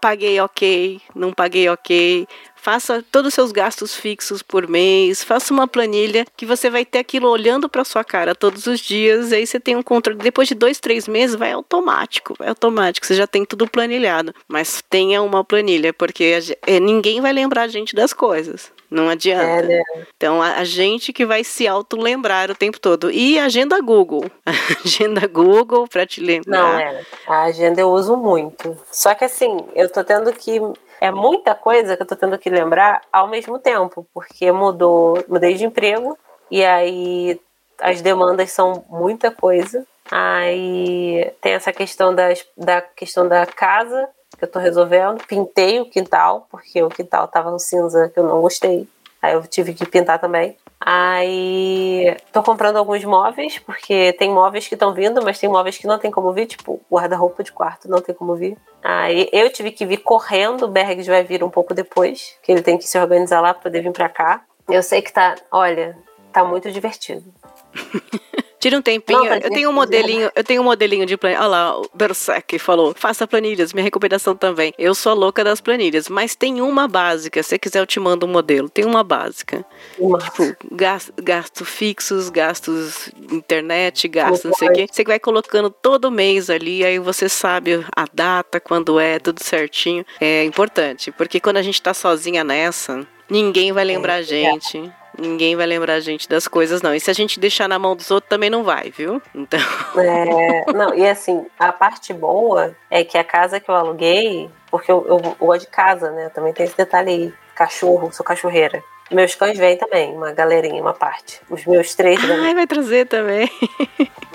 paguei 0.00 0.40
ok, 0.40 0.98
não 1.14 1.30
paguei 1.30 1.68
ok, 1.68 2.26
faça 2.56 3.04
todos 3.12 3.28
os 3.28 3.34
seus 3.34 3.52
gastos 3.52 3.94
fixos 3.94 4.42
por 4.42 4.66
mês, 4.66 5.22
faça 5.22 5.52
uma 5.52 5.68
planilha 5.68 6.24
que 6.34 6.46
você 6.46 6.70
vai 6.70 6.86
ter 6.86 7.00
aquilo 7.00 7.28
olhando 7.28 7.68
para 7.68 7.84
sua 7.84 8.02
cara 8.02 8.34
todos 8.34 8.66
os 8.66 8.80
dias, 8.80 9.30
aí 9.30 9.46
você 9.46 9.60
tem 9.60 9.76
um 9.76 9.82
controle. 9.82 10.18
Depois 10.18 10.48
de 10.48 10.54
dois, 10.54 10.80
três 10.80 11.06
meses, 11.06 11.36
vai 11.36 11.52
automático, 11.52 12.34
vai 12.38 12.48
automático, 12.48 13.06
você 13.06 13.14
já 13.14 13.26
tem 13.26 13.44
tudo 13.44 13.68
planilhado. 13.68 14.34
Mas 14.48 14.82
tenha 14.88 15.20
uma 15.20 15.44
planilha, 15.44 15.92
porque 15.92 16.38
é, 16.66 16.80
ninguém 16.80 17.20
vai 17.20 17.34
lembrar 17.34 17.64
a 17.64 17.68
gente 17.68 17.94
das 17.94 18.14
coisas. 18.14 18.72
Não 18.94 19.08
adianta. 19.08 19.44
É, 19.44 19.62
né? 19.62 19.82
Então, 20.16 20.40
a, 20.40 20.58
a, 20.58 20.64
gente 20.64 21.12
que 21.12 21.26
vai 21.26 21.42
se 21.42 21.66
auto-lembrar 21.66 22.48
o 22.48 22.54
tempo 22.54 22.78
todo. 22.78 23.10
E 23.10 23.40
agenda 23.40 23.80
Google. 23.80 24.24
agenda 24.84 25.26
Google 25.26 25.88
para 25.88 26.06
te 26.06 26.20
lembrar. 26.20 26.58
Não, 26.58 26.78
é. 26.78 27.02
A 27.26 27.42
agenda 27.42 27.80
eu 27.80 27.90
uso 27.90 28.16
muito. 28.16 28.78
Só 28.92 29.12
que 29.14 29.24
assim, 29.24 29.58
eu 29.74 29.90
tô 29.90 30.04
tendo 30.04 30.32
que 30.32 30.60
é 31.00 31.10
muita 31.10 31.56
coisa 31.56 31.96
que 31.96 32.02
eu 32.04 32.06
tô 32.06 32.14
tendo 32.14 32.38
que 32.38 32.48
lembrar 32.48 33.00
ao 33.12 33.26
mesmo 33.26 33.58
tempo, 33.58 34.06
porque 34.14 34.52
mudou, 34.52 35.22
mudei 35.28 35.54
de 35.54 35.64
emprego 35.64 36.16
e 36.48 36.64
aí 36.64 37.40
as 37.80 38.00
demandas 38.00 38.52
são 38.52 38.84
muita 38.88 39.32
coisa. 39.32 39.84
Aí 40.08 41.32
tem 41.40 41.54
essa 41.54 41.72
questão 41.72 42.14
das, 42.14 42.46
da 42.56 42.80
questão 42.80 43.26
da 43.26 43.44
casa 43.44 44.08
que 44.36 44.44
eu 44.44 44.50
tô 44.50 44.58
resolvendo. 44.58 45.24
Pintei 45.26 45.80
o 45.80 45.88
quintal, 45.88 46.46
porque 46.50 46.82
o 46.82 46.88
quintal 46.88 47.28
tava 47.28 47.50
no 47.50 47.58
cinza 47.58 48.08
que 48.08 48.18
eu 48.18 48.24
não 48.24 48.40
gostei. 48.40 48.88
Aí 49.22 49.32
eu 49.32 49.42
tive 49.46 49.72
que 49.72 49.86
pintar 49.86 50.18
também. 50.18 50.56
Aí 50.86 52.14
tô 52.30 52.42
comprando 52.42 52.76
alguns 52.76 53.02
móveis, 53.04 53.58
porque 53.58 54.12
tem 54.14 54.30
móveis 54.30 54.68
que 54.68 54.74
estão 54.74 54.92
vindo, 54.92 55.22
mas 55.24 55.38
tem 55.38 55.48
móveis 55.48 55.78
que 55.78 55.86
não 55.86 55.98
tem 55.98 56.10
como 56.10 56.30
vir, 56.32 56.44
tipo 56.44 56.78
guarda-roupa 56.92 57.42
de 57.42 57.50
quarto 57.50 57.88
não 57.88 58.02
tem 58.02 58.14
como 58.14 58.34
vir. 58.34 58.58
Aí 58.82 59.26
eu 59.32 59.50
tive 59.50 59.70
que 59.70 59.86
vir 59.86 59.98
correndo, 59.98 60.66
o 60.66 60.68
Bergs 60.68 61.08
vai 61.08 61.24
vir 61.24 61.42
um 61.42 61.48
pouco 61.48 61.72
depois, 61.72 62.36
que 62.42 62.52
ele 62.52 62.60
tem 62.60 62.76
que 62.76 62.86
se 62.86 62.98
organizar 62.98 63.40
lá 63.40 63.54
para 63.54 63.62
poder 63.62 63.80
vir 63.80 63.92
para 63.92 64.10
cá. 64.10 64.44
Eu 64.68 64.82
sei 64.82 65.00
que 65.00 65.10
tá, 65.10 65.36
olha, 65.50 65.96
tá 66.30 66.44
muito 66.44 66.70
divertido. 66.70 67.32
Tira 68.64 68.78
um 68.78 68.82
tempinho. 68.82 69.22
Não, 69.22 69.34
eu 69.34 69.50
tenho 69.50 69.68
um 69.68 69.74
modelinho, 69.74 70.30
eu 70.34 70.42
tenho 70.42 70.62
um 70.62 70.64
modelinho 70.64 71.04
de 71.04 71.18
planilha. 71.18 71.40
Olha 71.40 71.48
lá, 71.48 71.78
o 71.78 71.90
Berserk 71.92 72.58
falou: 72.58 72.94
faça 72.96 73.28
planilhas, 73.28 73.74
minha 73.74 73.84
recomendação 73.84 74.34
também. 74.34 74.72
Eu 74.78 74.94
sou 74.94 75.12
louca 75.12 75.44
das 75.44 75.60
planilhas, 75.60 76.08
mas 76.08 76.34
tem 76.34 76.62
uma 76.62 76.88
básica. 76.88 77.42
Se 77.42 77.50
você 77.50 77.58
quiser, 77.58 77.80
eu 77.80 77.86
te 77.86 78.00
mando 78.00 78.24
um 78.24 78.28
modelo. 78.30 78.70
Tem 78.70 78.86
uma 78.86 79.04
básica. 79.04 79.62
Uma. 79.98 80.16
Tipo, 80.16 80.56
gastos 80.72 81.12
gasto 81.22 81.62
fixos, 81.66 82.30
gastos 82.30 83.10
internet, 83.30 84.08
gastos 84.08 84.44
não 84.44 84.54
sei 84.54 84.68
o 84.70 84.72
quê. 84.72 84.86
Você 84.90 85.04
vai 85.04 85.18
colocando 85.18 85.68
todo 85.68 86.10
mês 86.10 86.48
ali, 86.48 86.82
aí 86.86 86.98
você 86.98 87.28
sabe 87.28 87.84
a 87.94 88.06
data, 88.10 88.58
quando 88.58 88.98
é, 88.98 89.18
tudo 89.18 89.44
certinho. 89.44 90.06
É 90.18 90.42
importante, 90.42 91.12
porque 91.12 91.38
quando 91.38 91.58
a 91.58 91.62
gente 91.62 91.82
tá 91.82 91.92
sozinha 91.92 92.42
nessa, 92.42 93.06
ninguém 93.28 93.72
vai 93.72 93.84
lembrar 93.84 94.14
é, 94.14 94.18
a 94.20 94.22
gente. 94.22 94.90
Ninguém 95.18 95.54
vai 95.56 95.66
lembrar 95.66 95.94
a 95.94 96.00
gente 96.00 96.28
das 96.28 96.48
coisas, 96.48 96.82
não. 96.82 96.94
E 96.94 97.00
se 97.00 97.10
a 97.10 97.14
gente 97.14 97.38
deixar 97.38 97.68
na 97.68 97.78
mão 97.78 97.94
dos 97.94 98.10
outros, 98.10 98.28
também 98.28 98.50
não 98.50 98.64
vai, 98.64 98.90
viu? 98.90 99.22
Então. 99.34 99.60
É, 99.96 100.72
não, 100.72 100.94
e 100.94 101.06
assim, 101.06 101.46
a 101.58 101.72
parte 101.72 102.12
boa 102.12 102.74
é 102.90 103.04
que 103.04 103.16
a 103.16 103.24
casa 103.24 103.60
que 103.60 103.70
eu 103.70 103.74
aluguei, 103.74 104.50
porque 104.70 104.90
eu, 104.90 105.06
eu, 105.06 105.20
eu 105.40 105.46
gosto 105.46 105.60
de 105.62 105.68
casa, 105.68 106.10
né? 106.10 106.28
Também 106.30 106.52
tem 106.52 106.66
esse 106.66 106.76
detalhe 106.76 107.10
aí. 107.10 107.34
Cachorro, 107.54 108.12
sou 108.12 108.26
cachorreira. 108.26 108.82
Meus 109.10 109.34
cães 109.34 109.56
vêm 109.56 109.76
também, 109.76 110.12
uma 110.12 110.32
galerinha, 110.32 110.80
uma 110.82 110.94
parte. 110.94 111.40
Os 111.48 111.64
meus 111.64 111.94
três. 111.94 112.18
Ai, 112.28 112.54
vai 112.54 112.66
trazer 112.66 113.06
também. 113.06 113.48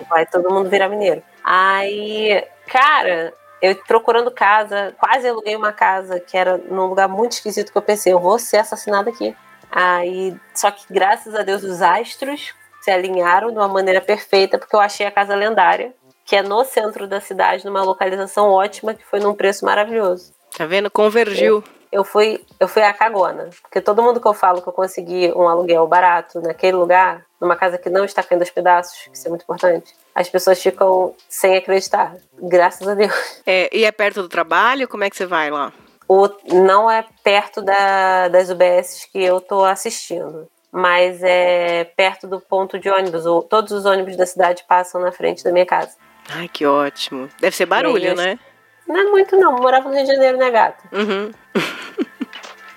Vai 0.07 0.25
todo 0.25 0.49
mundo 0.49 0.69
virar 0.69 0.87
mineiro. 0.87 1.21
Aí, 1.43 2.43
cara, 2.67 3.33
eu 3.61 3.75
procurando 3.75 4.31
casa, 4.31 4.95
quase 4.97 5.27
aluguei 5.27 5.55
uma 5.55 5.71
casa 5.71 6.19
que 6.19 6.37
era 6.37 6.57
num 6.57 6.85
lugar 6.85 7.07
muito 7.07 7.33
esquisito 7.33 7.71
que 7.71 7.77
eu 7.77 7.81
pensei, 7.81 8.13
eu 8.13 8.19
vou 8.19 8.39
ser 8.39 8.57
assassinada 8.57 9.09
aqui. 9.09 9.35
Aí, 9.71 10.35
só 10.53 10.71
que 10.71 10.83
graças 10.89 11.35
a 11.35 11.43
Deus 11.43 11.63
os 11.63 11.81
astros 11.81 12.53
se 12.81 12.91
alinharam 12.91 13.51
de 13.51 13.57
uma 13.57 13.67
maneira 13.67 14.01
perfeita, 14.01 14.57
porque 14.57 14.75
eu 14.75 14.79
achei 14.79 15.05
a 15.05 15.11
casa 15.11 15.35
lendária, 15.35 15.93
que 16.25 16.35
é 16.35 16.41
no 16.41 16.63
centro 16.63 17.07
da 17.07 17.19
cidade, 17.19 17.65
numa 17.65 17.83
localização 17.83 18.49
ótima, 18.49 18.93
que 18.93 19.05
foi 19.05 19.19
num 19.19 19.33
preço 19.33 19.65
maravilhoso. 19.65 20.33
Tá 20.57 20.65
vendo? 20.65 20.89
Convergiu. 20.89 21.57
Eu, 21.57 21.63
eu 21.91 22.03
fui, 22.03 22.43
eu 22.59 22.67
fui 22.67 22.81
a 22.81 22.93
cagona, 22.93 23.49
porque 23.61 23.81
todo 23.81 24.01
mundo 24.01 24.19
que 24.19 24.27
eu 24.27 24.33
falo 24.33 24.61
que 24.61 24.69
eu 24.69 24.73
consegui 24.73 25.31
um 25.35 25.47
aluguel 25.47 25.87
barato 25.87 26.39
naquele 26.41 26.77
lugar, 26.77 27.25
numa 27.39 27.55
casa 27.55 27.77
que 27.77 27.89
não 27.89 28.05
está 28.05 28.21
caindo 28.21 28.41
aos 28.41 28.51
pedaços, 28.51 29.07
que 29.07 29.17
isso 29.17 29.27
é 29.27 29.29
muito 29.29 29.43
importante, 29.43 29.93
as 30.13 30.29
pessoas 30.29 30.61
ficam 30.61 31.15
sem 31.27 31.55
acreditar. 31.57 32.15
Graças 32.41 32.87
a 32.87 32.93
Deus. 32.93 33.41
É, 33.45 33.69
e 33.75 33.85
é 33.85 33.91
perto 33.91 34.21
do 34.21 34.29
trabalho? 34.29 34.87
Como 34.87 35.03
é 35.03 35.09
que 35.09 35.17
você 35.17 35.25
vai 35.25 35.49
lá? 35.49 35.73
O, 36.09 36.27
não 36.51 36.89
é 36.89 37.05
perto 37.23 37.61
da, 37.61 38.27
das 38.29 38.49
UBS 38.49 39.07
que 39.11 39.23
eu 39.23 39.37
estou 39.37 39.63
assistindo, 39.63 40.49
mas 40.71 41.21
é 41.21 41.83
perto 41.83 42.25
do 42.25 42.39
ponto 42.39 42.79
de 42.79 42.89
ônibus. 42.89 43.27
O, 43.27 43.43
todos 43.43 43.71
os 43.71 43.85
ônibus 43.85 44.17
da 44.17 44.25
cidade 44.25 44.65
passam 44.67 44.99
na 44.99 45.11
frente 45.11 45.43
da 45.43 45.51
minha 45.51 45.67
casa. 45.67 45.95
Ai, 46.31 46.47
que 46.47 46.65
ótimo. 46.65 47.29
Deve 47.39 47.55
ser 47.55 47.67
barulho, 47.67 48.15
né? 48.15 48.39
Não 48.87 48.97
é 48.97 49.03
muito, 49.03 49.37
não. 49.37 49.55
Eu 49.55 49.61
morava 49.61 49.87
no 49.87 49.93
Rio 49.93 50.03
de 50.03 50.11
Janeiro, 50.11 50.37
né, 50.39 50.49
gato? 50.49 50.83
Uhum. 50.91 51.31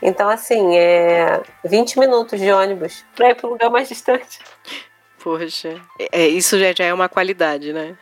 Então, 0.04 0.28
assim, 0.28 0.76
é 0.76 1.40
20 1.64 2.00
minutos 2.00 2.40
de 2.40 2.50
ônibus 2.50 3.04
pra 3.14 3.30
ir 3.30 3.36
pro 3.36 3.50
lugar 3.50 3.70
mais 3.70 3.88
distante. 3.88 4.40
Poxa, 5.22 5.80
é, 6.10 6.26
isso 6.26 6.58
já, 6.58 6.72
já 6.72 6.86
é 6.86 6.92
uma 6.92 7.08
qualidade, 7.08 7.72
né? 7.72 7.96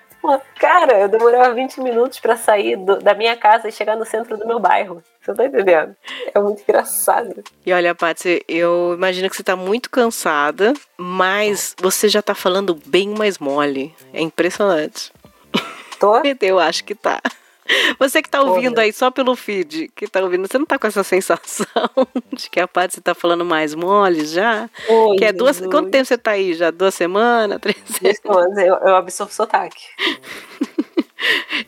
Cara, 0.59 1.01
eu 1.01 1.09
demorava 1.09 1.55
20 1.55 1.81
minutos 1.81 2.21
para 2.21 2.37
sair 2.37 2.77
do, 2.77 2.99
da 2.99 3.15
minha 3.15 3.37
casa 3.37 3.69
e 3.69 3.73
chegar 3.73 3.97
no 3.97 4.05
centro 4.05 4.37
do 4.37 4.47
meu 4.47 4.61
bairro. 4.61 5.03
Você 5.21 5.35
tá 5.35 5.47
entendendo? 5.47 5.97
É 6.35 6.41
muito 6.41 6.63
engraçado. 6.63 7.43
E 7.65 7.73
olha, 7.73 7.95
Patsy, 7.95 8.43
eu 8.49 8.93
imagino 8.95 9.29
que 9.29 9.37
você 9.37 9.43
tá 9.43 9.57
muito 9.57 9.91
cansada, 9.91 10.75
mas 10.97 11.75
você 11.81 12.09
já 12.09 12.21
tá 12.21 12.35
falando 12.35 12.79
bem 12.87 13.09
mais 13.11 13.39
mole. 13.39 13.95
É 14.13 14.21
impressionante. 14.21 15.13
Tô? 15.99 16.21
eu 16.41 16.59
acho 16.59 16.85
que 16.85 16.95
tá. 16.95 17.21
Você 17.99 18.23
que 18.23 18.29
tá 18.29 18.41
ouvindo 18.43 18.79
aí 18.79 18.93
só 18.93 19.11
pelo 19.11 19.37
feed, 19.37 19.91
que 19.95 20.07
tá 20.07 20.21
ouvindo, 20.21 20.47
você 20.47 20.59
não 20.59 20.67
tá 20.67 20.79
com 20.79 20.87
essa 20.87 21.03
sensação 21.05 21.67
de 22.33 22.51
que 22.51 22.61
a 22.61 22.69
Paty 22.69 23.01
tá 23.01 23.15
falando 23.15 23.45
mais 23.45 23.75
mole 23.75 24.25
já? 24.25 24.69
Oi, 24.89 25.17
que 25.17 25.25
é 25.25 25.33
duas, 25.33 25.61
quanto 25.61 25.91
tempo 25.91 26.05
você 26.05 26.19
tá 26.19 26.33
aí 26.33 26.55
já? 26.55 26.71
Duas 26.71 26.95
semanas? 26.95 27.59
Três 27.63 27.79
semanas? 28.19 28.59
Eu, 28.59 28.75
eu 28.77 28.97
absorvo 28.97 29.33
sotaque. 29.33 29.83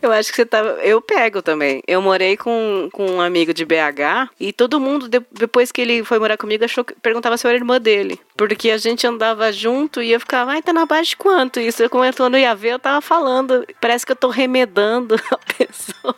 Eu 0.03 0.11
acho 0.11 0.31
que 0.31 0.37
você 0.37 0.45
tá. 0.45 0.59
Eu 0.59 1.01
pego 1.01 1.41
também. 1.41 1.81
Eu 1.87 2.03
morei 2.03 2.37
com, 2.37 2.89
com 2.93 3.07
um 3.07 3.21
amigo 3.21 3.55
de 3.55 3.65
BH 3.65 4.33
e 4.41 4.53
todo 4.53 4.81
mundo, 4.81 5.09
depois 5.09 5.71
que 5.71 5.81
ele 5.81 6.03
foi 6.03 6.19
morar 6.19 6.37
comigo, 6.37 6.65
achou, 6.65 6.85
perguntava 7.01 7.37
se 7.37 7.47
eu 7.47 7.51
era 7.51 7.59
irmã 7.59 7.81
dele. 7.81 8.19
Porque 8.37 8.71
a 8.71 8.77
gente 8.77 9.07
andava 9.07 9.53
junto 9.53 10.03
e 10.03 10.11
eu 10.11 10.19
ficava, 10.19 10.51
ai, 10.51 10.63
tá 10.63 10.73
na 10.73 10.85
base 10.85 11.11
de 11.11 11.17
quanto? 11.17 11.61
Isso, 11.61 11.89
como 11.89 12.05
eu 12.05 12.13
não 12.29 12.39
ia 12.39 12.53
ver, 12.53 12.71
eu 12.71 12.79
tava 12.81 13.01
falando. 13.01 13.65
Parece 13.81 14.05
que 14.05 14.11
eu 14.11 14.17
tô 14.17 14.29
remedando 14.29 15.15
a 15.31 15.39
pessoa. 15.57 16.17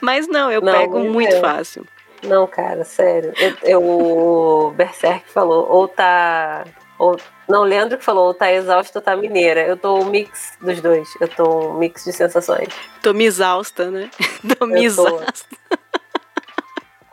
Mas 0.00 0.26
não, 0.26 0.50
eu 0.50 0.62
não, 0.62 0.72
pego 0.72 1.00
muito 1.00 1.34
é. 1.34 1.40
fácil. 1.40 1.86
Não, 2.22 2.46
cara, 2.46 2.82
sério. 2.82 3.34
Eu, 3.36 3.56
eu, 3.62 3.82
o 3.82 4.70
Berserk 4.70 5.28
falou, 5.28 5.68
ou 5.68 5.86
tá. 5.86 6.64
Ou 6.98 7.18
não, 7.48 7.62
Leandro 7.62 7.98
que 7.98 8.04
falou, 8.04 8.34
tá 8.34 8.52
exausto, 8.52 9.00
tá 9.00 9.16
mineira. 9.16 9.62
Eu 9.62 9.76
tô 9.76 9.98
um 9.98 10.06
mix 10.06 10.56
dos 10.60 10.80
dois. 10.80 11.08
Eu 11.20 11.28
tô 11.28 11.70
um 11.70 11.78
mix 11.78 12.04
de 12.04 12.12
sensações. 12.12 12.68
Tô 13.02 13.12
me 13.12 13.24
exausta, 13.24 13.90
né? 13.90 14.10
tô 14.58 14.66
me 14.66 14.84
exausta. 14.84 15.56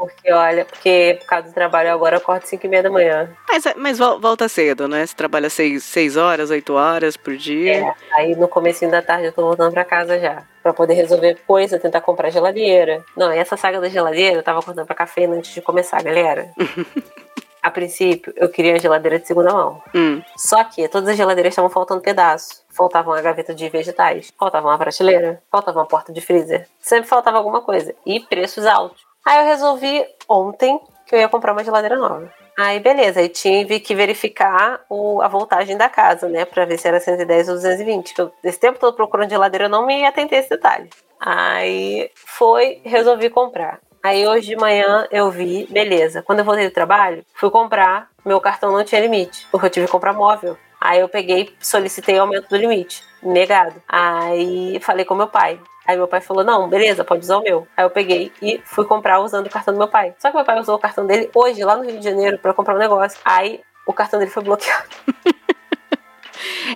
Porque, 0.04 0.34
olha, 0.34 0.66
porque 0.66 1.18
por 1.22 1.28
causa 1.28 1.48
do 1.48 1.54
trabalho 1.54 1.94
agora 1.94 2.16
eu 2.16 2.20
acordo 2.20 2.44
5 2.44 2.66
e 2.66 2.70
meia 2.70 2.84
da 2.84 2.90
manhã. 2.90 3.30
Mas, 3.48 3.64
mas 3.78 3.98
volta 3.98 4.50
cedo, 4.50 4.86
né? 4.86 5.06
Você 5.06 5.16
trabalha 5.16 5.50
6 5.50 6.18
horas, 6.18 6.50
8 6.50 6.74
horas 6.74 7.16
por 7.16 7.38
dia. 7.38 7.78
É, 7.78 7.94
aí 8.18 8.36
no 8.36 8.50
começo 8.50 8.86
da 8.90 9.02
tarde 9.02 9.28
eu 9.28 9.32
tô 9.32 9.44
voltando 9.44 9.72
pra 9.72 9.86
casa 9.86 10.20
já. 10.20 10.44
Pra 10.62 10.74
poder 10.74 10.96
resolver 10.96 11.38
coisa, 11.48 11.80
tentar 11.80 12.02
comprar 12.02 12.30
geladeira. 12.32 13.02
Não, 13.16 13.32
essa 13.32 13.56
saga 13.56 13.80
da 13.80 13.88
geladeira 13.88 14.36
eu 14.36 14.44
tava 14.44 14.60
acordando 14.60 14.86
pra 14.86 14.96
café 14.96 15.24
antes 15.26 15.54
de 15.54 15.62
começar, 15.62 16.04
galera. 16.04 16.52
A 17.64 17.72
princípio, 17.72 18.34
eu 18.36 18.50
queria 18.50 18.76
a 18.76 18.78
geladeira 18.78 19.18
de 19.18 19.26
segunda 19.26 19.54
mão. 19.54 19.82
Hum. 19.96 20.22
Só 20.36 20.62
que 20.66 20.86
todas 20.90 21.08
as 21.08 21.16
geladeiras 21.16 21.54
estavam 21.54 21.70
faltando 21.70 22.02
pedaço. 22.02 22.62
Faltava 22.70 23.10
uma 23.10 23.22
gaveta 23.22 23.56
de 23.56 23.70
vegetais, 23.70 24.34
faltava 24.38 24.68
uma 24.68 24.78
prateleira, 24.78 25.42
faltava 25.50 25.80
uma 25.80 25.86
porta 25.86 26.12
de 26.12 26.20
freezer. 26.20 26.68
Sempre 26.82 27.08
faltava 27.08 27.38
alguma 27.38 27.62
coisa. 27.62 27.96
E 28.06 28.20
preços 28.20 28.66
altos. 28.66 29.06
Aí 29.26 29.40
eu 29.40 29.46
resolvi 29.46 30.06
ontem 30.28 30.78
que 31.06 31.16
eu 31.16 31.20
ia 31.20 31.30
comprar 31.30 31.54
uma 31.54 31.64
geladeira 31.64 31.96
nova. 31.96 32.30
Aí 32.58 32.82
beleza, 32.82 33.22
aí 33.22 33.30
tive 33.30 33.80
que 33.80 33.96
verificar 33.96 34.82
o, 34.90 35.22
a 35.22 35.30
voltagem 35.30 35.78
da 35.78 35.90
casa, 35.90 36.28
né, 36.28 36.46
pra 36.46 36.66
ver 36.66 36.78
se 36.78 36.88
era 36.88 37.00
110 37.00 37.48
ou 37.48 37.56
220. 37.56 38.20
Eu, 38.20 38.32
esse 38.44 38.60
tempo 38.60 38.78
todo 38.78 38.96
procurando 38.96 39.30
geladeira, 39.30 39.66
eu 39.66 39.70
não 39.70 39.86
me 39.86 40.06
atentei 40.06 40.38
a 40.38 40.42
esse 40.42 40.50
detalhe. 40.50 40.90
Aí 41.20 42.12
foi, 42.14 42.82
resolvi 42.84 43.30
comprar. 43.30 43.80
Aí 44.04 44.28
hoje 44.28 44.48
de 44.48 44.56
manhã 44.58 45.08
eu 45.10 45.32
vi, 45.32 45.66
beleza. 45.72 46.22
Quando 46.22 46.40
eu 46.40 46.46
voltei 46.46 46.68
do 46.68 46.74
trabalho, 46.74 47.26
fui 47.34 47.50
comprar, 47.50 48.10
meu 48.26 48.42
cartão 48.42 48.70
não 48.70 48.84
tinha 48.84 49.00
limite, 49.00 49.48
porque 49.50 49.68
eu 49.68 49.70
tive 49.70 49.86
que 49.86 49.92
comprar 49.94 50.12
móvel. 50.12 50.58
Aí 50.80 51.00
eu 51.00 51.08
peguei, 51.08 51.56
solicitei 51.62 52.18
aumento 52.18 52.50
do 52.50 52.58
limite, 52.58 53.02
negado. 53.22 53.82
Aí 53.88 54.78
falei 54.82 55.06
com 55.06 55.16
meu 55.16 55.28
pai. 55.28 55.58
Aí 55.88 55.96
meu 55.96 56.10
pai 56.10 56.20
falou: 56.20 56.44
não, 56.44 56.68
beleza, 56.68 57.06
pode 57.06 57.22
usar 57.22 57.38
o 57.38 57.44
meu. 57.44 57.66
Aí 57.78 57.86
eu 57.86 57.90
peguei 57.90 58.30
e 58.42 58.62
fui 58.66 58.84
comprar 58.84 59.22
usando 59.22 59.48
o 59.48 59.50
cartão 59.50 59.74
do 59.74 59.78
meu 59.78 59.88
pai. 59.88 60.14
Só 60.20 60.30
que 60.30 60.36
meu 60.36 60.46
pai 60.46 60.60
usou 60.60 60.76
o 60.76 60.80
cartão 60.80 61.08
dele 61.08 61.30
hoje, 61.34 61.64
lá 61.64 61.78
no 61.78 61.86
Rio 61.86 61.98
de 61.98 62.04
Janeiro, 62.04 62.38
para 62.38 62.54
comprar 62.54 62.76
um 62.76 62.80
negócio. 62.80 63.18
Aí 63.24 63.62
o 63.88 63.94
cartão 63.94 64.20
dele 64.20 64.32
foi 64.32 64.44
bloqueado. 64.44 64.90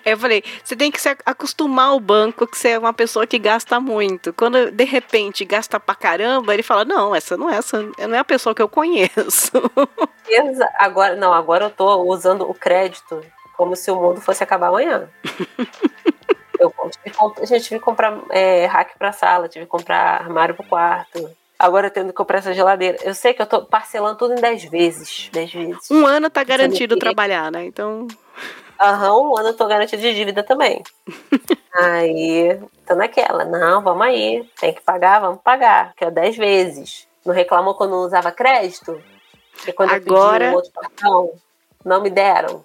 Eu 0.06 0.18
falei, 0.18 0.44
você 0.64 0.76
tem 0.76 0.92
que 0.92 1.02
se 1.02 1.10
acostumar 1.26 1.90
ao 1.90 2.00
banco 2.00 2.48
que 2.48 2.58
você 2.58 2.70
é 2.70 2.80
uma 2.80 2.94
pessoa 2.94 3.28
que 3.28 3.38
gasta 3.38 3.80
muito. 3.80 4.34
Quando 4.34 4.72
de 4.72 4.84
repente 4.84 5.46
gasta 5.46 5.80
pra 5.80 5.96
caramba, 5.96 6.54
ele 6.54 6.64
fala: 6.64 6.86
Não, 6.86 7.16
essa 7.16 7.38
não 7.38 7.50
é 7.50 7.58
essa, 7.58 7.82
não 7.82 8.16
é 8.16 8.20
a 8.20 8.24
pessoa 8.24 8.54
que 8.54 8.62
eu 8.62 8.70
conheço. 8.70 9.52
Agora, 10.78 11.16
não, 11.16 11.34
agora 11.34 11.66
eu 11.66 11.70
tô 11.70 12.04
usando 12.04 12.50
o 12.50 12.54
crédito 12.54 13.24
como 13.56 13.76
se 13.76 13.90
o 13.90 13.96
mundo 13.96 14.22
fosse 14.22 14.44
acabar 14.44 14.68
amanhã. 14.68 15.10
eu 16.60 16.74
tive, 16.92 17.46
gente 17.46 17.64
tive 17.64 17.80
que 17.80 17.86
comprar 17.86 18.20
é, 18.30 18.66
rack 18.66 18.98
pra 18.98 19.12
sala, 19.12 19.48
tive 19.48 19.66
que 19.66 19.72
comprar 19.72 20.22
armário 20.22 20.54
pro 20.54 20.64
quarto. 20.66 21.30
Agora 21.58 21.90
tendo 21.90 22.10
que 22.10 22.14
comprar 22.14 22.38
essa 22.38 22.54
geladeira. 22.54 23.00
Eu 23.02 23.16
sei 23.16 23.34
que 23.34 23.42
eu 23.42 23.48
tô 23.48 23.66
parcelando 23.66 24.18
tudo 24.18 24.34
em 24.34 24.42
10 24.42 24.66
vezes. 24.66 25.30
10 25.34 25.54
vezes. 25.54 25.92
Um 25.92 26.06
ano 26.06 26.30
tá 26.30 26.44
garantido 26.44 26.98
trabalhar, 26.98 27.52
né? 27.52 27.66
Então. 27.66 28.08
Aham, 28.80 29.22
um 29.22 29.38
ano 29.38 29.50
eu 29.50 29.54
tô 29.58 29.68
garantido 29.68 30.02
de 30.02 30.14
dívida 30.14 30.44
também. 30.44 30.84
aí, 31.74 32.60
tô 32.86 32.96
naquela. 32.96 33.44
Não, 33.46 33.82
vamos 33.82 34.06
aí. 34.06 34.48
Tem 34.60 34.74
que 34.74 34.82
pagar, 34.82 35.20
vamos 35.20 35.42
pagar. 35.42 35.94
Que 35.96 36.06
é 36.06 36.12
10 36.12 36.38
vezes. 36.38 37.08
Não 37.26 37.34
reclamou 37.34 37.76
quando 37.76 37.92
não 37.92 38.06
usava 38.06 38.32
crédito? 38.32 39.02
E 39.68 39.74
quando 39.74 39.92
Agora... 39.92 40.36
eu 40.36 40.40
pedi 40.40 40.52
um 40.52 40.56
outro 40.56 40.72
cartão, 40.72 41.34
não 41.84 42.02
me 42.02 42.10
deram 42.10 42.64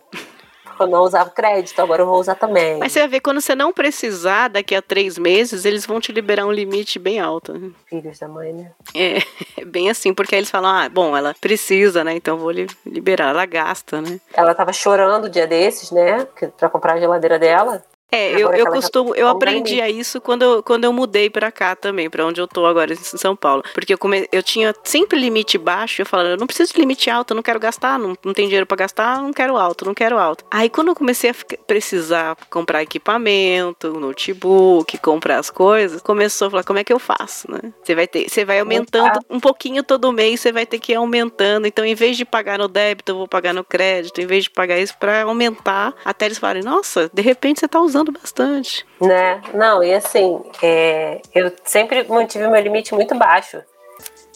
eu 0.82 0.86
não 0.86 1.02
usava 1.02 1.30
crédito, 1.30 1.80
agora 1.80 2.02
eu 2.02 2.06
vou 2.06 2.18
usar 2.18 2.34
também. 2.34 2.78
Mas 2.78 2.92
você 2.92 3.00
vai 3.00 3.08
ver, 3.08 3.20
quando 3.20 3.40
você 3.40 3.54
não 3.54 3.72
precisar, 3.72 4.48
daqui 4.48 4.74
a 4.74 4.82
três 4.82 5.18
meses, 5.18 5.64
eles 5.64 5.86
vão 5.86 6.00
te 6.00 6.12
liberar 6.12 6.46
um 6.46 6.52
limite 6.52 6.98
bem 6.98 7.20
alto. 7.20 7.52
Né? 7.52 7.70
Filhos 7.86 8.18
da 8.18 8.28
mãe, 8.28 8.52
né? 8.52 8.70
É, 8.94 9.18
é 9.62 9.64
bem 9.64 9.90
assim, 9.90 10.12
porque 10.12 10.34
aí 10.34 10.40
eles 10.40 10.50
falam, 10.50 10.70
ah, 10.70 10.88
bom, 10.88 11.16
ela 11.16 11.34
precisa, 11.40 12.04
né? 12.04 12.14
Então 12.14 12.38
vou 12.38 12.50
liberar. 12.50 13.30
Ela 13.30 13.46
gasta, 13.46 14.00
né? 14.00 14.20
Ela 14.34 14.54
tava 14.54 14.72
chorando 14.72 15.24
o 15.24 15.30
dia 15.30 15.46
desses, 15.46 15.90
né? 15.90 16.26
Pra 16.56 16.68
comprar 16.68 16.94
a 16.94 17.00
geladeira 17.00 17.38
dela. 17.38 17.82
É, 18.12 18.32
eu, 18.32 18.52
eu 18.52 18.66
costumo, 18.66 19.14
eu 19.14 19.26
aprendi 19.26 19.80
a 19.80 19.88
isso 19.88 20.20
quando 20.20 20.42
eu, 20.42 20.62
quando 20.62 20.84
eu 20.84 20.92
mudei 20.92 21.30
para 21.30 21.50
cá 21.50 21.74
também, 21.74 22.10
para 22.10 22.26
onde 22.26 22.42
eu 22.42 22.46
tô 22.46 22.66
agora, 22.66 22.92
em 22.92 22.96
São 22.96 23.34
Paulo. 23.34 23.64
Porque 23.72 23.94
eu, 23.94 23.98
come, 23.98 24.28
eu 24.30 24.42
tinha 24.42 24.74
sempre 24.84 25.18
limite 25.18 25.56
baixo, 25.56 26.02
eu 26.02 26.06
falava, 26.06 26.28
eu 26.28 26.36
não 26.36 26.46
preciso 26.46 26.74
de 26.74 26.78
limite 26.78 27.08
alto, 27.08 27.32
eu 27.32 27.36
não 27.36 27.42
quero 27.42 27.58
gastar, 27.58 27.98
não, 27.98 28.14
não 28.22 28.34
tem 28.34 28.44
dinheiro 28.44 28.66
para 28.66 28.76
gastar, 28.76 29.22
não 29.22 29.32
quero 29.32 29.56
alto, 29.56 29.86
não 29.86 29.94
quero 29.94 30.18
alto. 30.18 30.44
Aí 30.50 30.68
quando 30.68 30.88
eu 30.88 30.94
comecei 30.94 31.30
a 31.30 31.34
precisar 31.66 32.36
comprar 32.50 32.82
equipamento, 32.82 33.98
notebook, 33.98 34.98
comprar 34.98 35.38
as 35.38 35.48
coisas, 35.48 36.02
começou 36.02 36.48
a 36.48 36.50
falar, 36.50 36.64
como 36.64 36.78
é 36.78 36.84
que 36.84 36.92
eu 36.92 36.98
faço, 36.98 37.50
né? 37.50 37.72
Você 37.82 37.94
vai 37.94 38.06
ter, 38.06 38.28
você 38.28 38.44
vai 38.44 38.60
aumentando 38.60 39.20
um 39.30 39.40
pouquinho 39.40 39.82
todo 39.82 40.12
mês, 40.12 40.40
você 40.40 40.52
vai 40.52 40.66
ter 40.66 40.78
que 40.78 40.92
ir 40.92 40.96
aumentando. 40.96 41.66
Então, 41.66 41.82
em 41.82 41.94
vez 41.94 42.18
de 42.18 42.26
pagar 42.26 42.58
no 42.58 42.68
débito, 42.68 43.12
eu 43.12 43.16
vou 43.16 43.28
pagar 43.28 43.54
no 43.54 43.64
crédito, 43.64 44.20
em 44.20 44.26
vez 44.26 44.44
de 44.44 44.50
pagar 44.50 44.78
isso 44.78 44.94
para 44.98 45.22
aumentar, 45.22 45.94
até 46.04 46.26
eles 46.26 46.36
falarem, 46.36 46.62
nossa, 46.62 47.10
de 47.12 47.22
repente 47.22 47.60
você 47.60 47.68
tá 47.68 47.80
usando 47.80 48.01
bastante. 48.10 48.84
Né? 49.00 49.40
Não, 49.54 49.84
e 49.84 49.92
assim, 49.92 50.40
é, 50.62 51.20
eu 51.34 51.52
sempre 51.64 52.02
mantive 52.08 52.48
meu 52.48 52.60
limite 52.60 52.94
muito 52.94 53.14
baixo. 53.14 53.62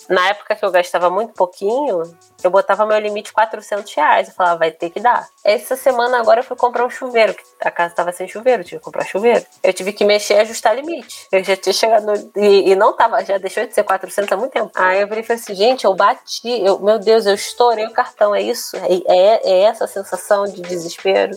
Na 0.09 0.29
época 0.29 0.55
que 0.55 0.65
eu 0.65 0.71
gastava 0.71 1.11
muito 1.11 1.33
pouquinho, 1.33 2.03
eu 2.47 2.51
botava 2.51 2.87
meu 2.87 2.99
limite 2.99 3.33
400 3.33 3.93
reais. 3.95 4.29
Eu 4.29 4.35
falava, 4.35 4.59
vai 4.59 4.71
ter 4.71 4.91
que 4.91 5.01
dar. 5.01 5.27
Essa 5.45 5.77
semana 5.77 6.19
agora 6.19 6.41
eu 6.41 6.45
fui 6.45 6.57
comprar 6.57 6.85
um 6.85 6.91
chuveiro, 6.91 7.35
que 7.35 7.43
a 7.61 7.71
casa 7.71 7.95
tava 7.95 8.13
sem 8.13 8.29
chuveiro, 8.29 8.63
eu 8.63 8.65
tive 8.65 8.79
que 8.79 8.85
comprar 8.85 9.05
chuveiro. 9.05 9.45
Eu 9.63 9.73
tive 9.73 9.93
que 9.93 10.05
mexer 10.05 10.35
e 10.35 10.41
ajustar 10.41 10.77
limite. 10.77 11.27
Eu 11.33 11.43
já 11.43 11.57
tinha 11.57 11.73
chegado. 11.73 12.07
No, 12.07 12.15
e, 12.37 12.71
e, 12.71 12.77
não 12.77 12.95
tava, 12.95 13.25
já 13.25 13.39
deixou 13.39 13.67
de 13.67 13.75
ser 13.75 13.83
400 13.83 14.31
há 14.31 14.37
muito 14.37 14.53
tempo. 14.53 14.71
Aí 14.75 15.01
eu 15.01 15.09
falei 15.09 15.25
assim, 15.29 15.55
gente, 15.55 15.85
eu 15.85 15.95
bati, 15.95 16.49
eu, 16.65 16.79
meu 16.79 16.99
Deus, 16.99 17.27
eu 17.27 17.35
estourei 17.35 17.87
o 17.87 17.93
cartão. 17.93 18.35
É 18.35 18.41
isso? 18.41 18.77
É, 18.77 18.81
é, 19.09 19.51
é 19.51 19.63
essa 19.63 19.87
sensação 19.87 20.45
de 20.45 20.63
desespero? 20.63 21.37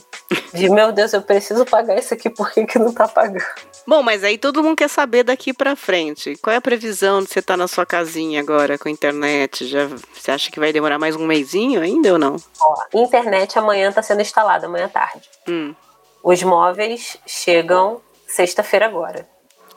De 0.54 0.70
meu 0.70 0.92
Deus, 0.92 1.14
eu 1.14 1.22
preciso 1.22 1.66
pagar 1.66 1.98
isso 1.98 2.14
aqui, 2.14 2.30
por 2.30 2.52
que, 2.52 2.66
que 2.66 2.78
não 2.78 2.94
tá 2.94 3.08
pagando? 3.08 3.44
Bom, 3.88 4.04
mas 4.04 4.24
aí 4.24 4.38
todo 4.38 4.62
mundo 4.64 4.76
quer 4.76 4.88
saber 4.88 5.24
daqui 5.24 5.52
para 5.52 5.76
frente. 5.76 6.36
Qual 6.42 6.54
é 6.54 6.58
a 6.58 6.62
previsão 6.62 7.24
de 7.24 7.30
você 7.30 7.40
estar 7.40 7.54
tá 7.54 7.58
na 7.58 7.68
sua 7.68 7.86
casinha 7.86 8.40
agora 8.40 8.78
com 8.78 8.88
internet? 8.88 9.66
Já, 9.66 9.88
você 10.14 10.30
acha 10.30 10.52
que 10.52 10.60
vai 10.60 10.72
demorar 10.72 10.99
mais 11.00 11.16
um 11.16 11.26
mêsinho 11.26 11.82
ainda 11.82 12.12
ou 12.12 12.20
não? 12.20 12.36
Ó, 12.62 12.76
internet 12.94 13.58
amanhã 13.58 13.90
está 13.90 14.04
sendo 14.04 14.22
instalada, 14.22 14.68
amanhã 14.68 14.86
à 14.86 14.90
tarde. 14.90 15.30
Hum. 15.48 15.74
Os 16.22 16.44
móveis 16.44 17.18
chegam 17.26 18.02
sexta-feira 18.28 18.86
agora. 18.86 19.28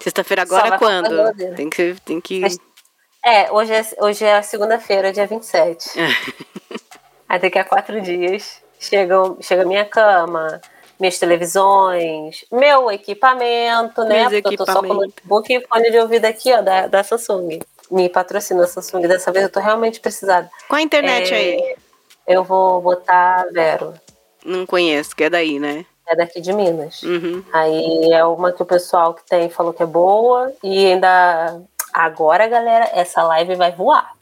Sexta-feira 0.00 0.42
agora 0.42 0.76
quando? 0.78 1.54
Tem 1.54 1.70
que, 1.70 1.96
tem 2.04 2.20
que. 2.20 2.42
É, 3.24 3.50
hoje 3.52 3.72
é, 3.72 3.86
hoje 4.00 4.24
é 4.24 4.42
segunda-feira, 4.42 5.12
dia 5.12 5.26
27. 5.26 5.90
aí 7.28 7.38
daqui 7.38 7.58
a 7.58 7.64
quatro 7.64 8.00
dias 8.00 8.60
chegam, 8.80 9.38
chega 9.40 9.64
minha 9.64 9.84
cama, 9.84 10.60
minhas 10.98 11.18
televisões, 11.18 12.44
meu 12.50 12.90
equipamento, 12.90 14.02
né? 14.04 14.28
Porque 14.28 14.54
eu 14.54 14.56
tô 14.56 14.66
só 14.66 14.80
com 14.80 14.88
o 14.88 14.94
notebook 14.94 15.52
e 15.52 15.66
fone 15.66 15.90
de 15.90 15.98
ouvido 15.98 16.24
aqui, 16.24 16.52
ó, 16.52 16.60
da, 16.60 16.88
da 16.88 17.04
Samsung. 17.04 17.60
Me 17.92 18.08
patrocina 18.08 18.66
Samsung. 18.66 19.02
Dessa 19.06 19.30
vez 19.30 19.44
eu 19.44 19.50
tô 19.52 19.60
realmente 19.60 20.00
precisada. 20.00 20.50
Qual 20.68 20.78
a 20.78 20.82
internet 20.82 21.32
É, 21.32 21.36
aí? 21.36 21.76
Eu 22.26 22.42
vou 22.44 22.80
botar 22.80 23.46
Vero. 23.52 23.94
Não 24.44 24.66
conheço, 24.66 25.14
que 25.14 25.24
é 25.24 25.30
daí, 25.30 25.58
né? 25.58 25.84
É 26.08 26.16
daqui 26.16 26.40
de 26.40 26.52
Minas. 26.52 27.02
Uhum. 27.02 27.44
Aí 27.52 28.12
é 28.12 28.24
uma 28.24 28.50
que 28.52 28.62
o 28.62 28.66
pessoal 28.66 29.14
que 29.14 29.24
tem 29.24 29.48
falou 29.48 29.72
que 29.72 29.82
é 29.82 29.86
boa. 29.86 30.52
E 30.62 30.86
ainda. 30.92 31.60
Agora, 31.92 32.46
galera, 32.48 32.90
essa 32.94 33.22
live 33.22 33.54
vai 33.54 33.70
voar. 33.72 34.12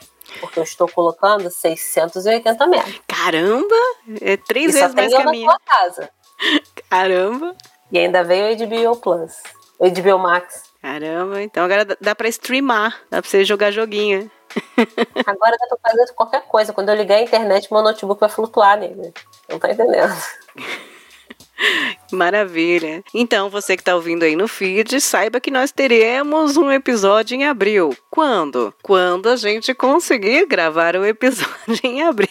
Porque 0.41 0.59
eu 0.59 0.63
estou 0.65 0.89
colocando 0.89 1.51
680 1.51 2.67
metros. 2.67 3.01
Caramba! 3.09 3.75
É 4.21 4.37
três 4.37 4.75
E 4.75 4.79
vezes 4.81 4.95
mais 4.95 5.09
que 5.09 5.17
a 5.17 5.31
minha. 5.31 5.57
casa. 5.67 6.09
Caramba! 6.91 7.55
E 7.91 7.99
ainda 7.99 8.23
veio 8.23 8.53
o 8.55 8.93
HBO 8.95 8.97
Plus. 9.01 9.33
O 9.79 9.89
HBO 9.91 10.19
Max. 10.19 10.70
Caramba, 10.83 11.43
então 11.43 11.63
agora 11.65 11.85
dá- 12.01 12.15
pra 12.15 12.29
streamar, 12.29 12.99
dá 13.11 13.21
pra 13.21 13.31
você 13.31 13.45
jogar 13.45 13.71
joguinho. 13.71 14.31
Agora 15.27 15.57
dá 15.59 15.67
pra 15.77 15.91
fazer 15.91 16.13
qualquer 16.15 16.43
coisa. 16.47 16.73
Quando 16.73 16.89
eu 16.89 16.97
ligar 16.97 17.17
a 17.17 17.23
internet, 17.23 17.69
meu 17.73 17.83
notebook 17.83 18.19
vai 18.19 18.29
flutuar 18.31 18.79
nele. 18.79 19.13
Não 19.49 19.59
tá 19.59 19.71
entendendo. 19.71 20.13
Maravilha. 22.11 23.05
Então, 23.15 23.51
você 23.51 23.77
que 23.77 23.83
está 23.83 23.95
ouvindo 23.95 24.23
aí 24.23 24.35
no 24.35 24.49
feed, 24.49 24.99
saiba 25.01 25.39
que 25.39 25.51
nós 25.51 25.71
teremos 25.71 26.57
um 26.57 26.71
episódio 26.73 27.35
em 27.37 27.45
abril. 27.47 27.95
Quando? 28.11 28.75
Quando 28.83 29.29
a 29.29 29.37
gente 29.37 29.75
conseguir 29.75 30.47
gravar 30.47 30.97
o 30.97 31.05
episódio 31.05 31.51
em 31.85 32.03
abril. 32.03 32.29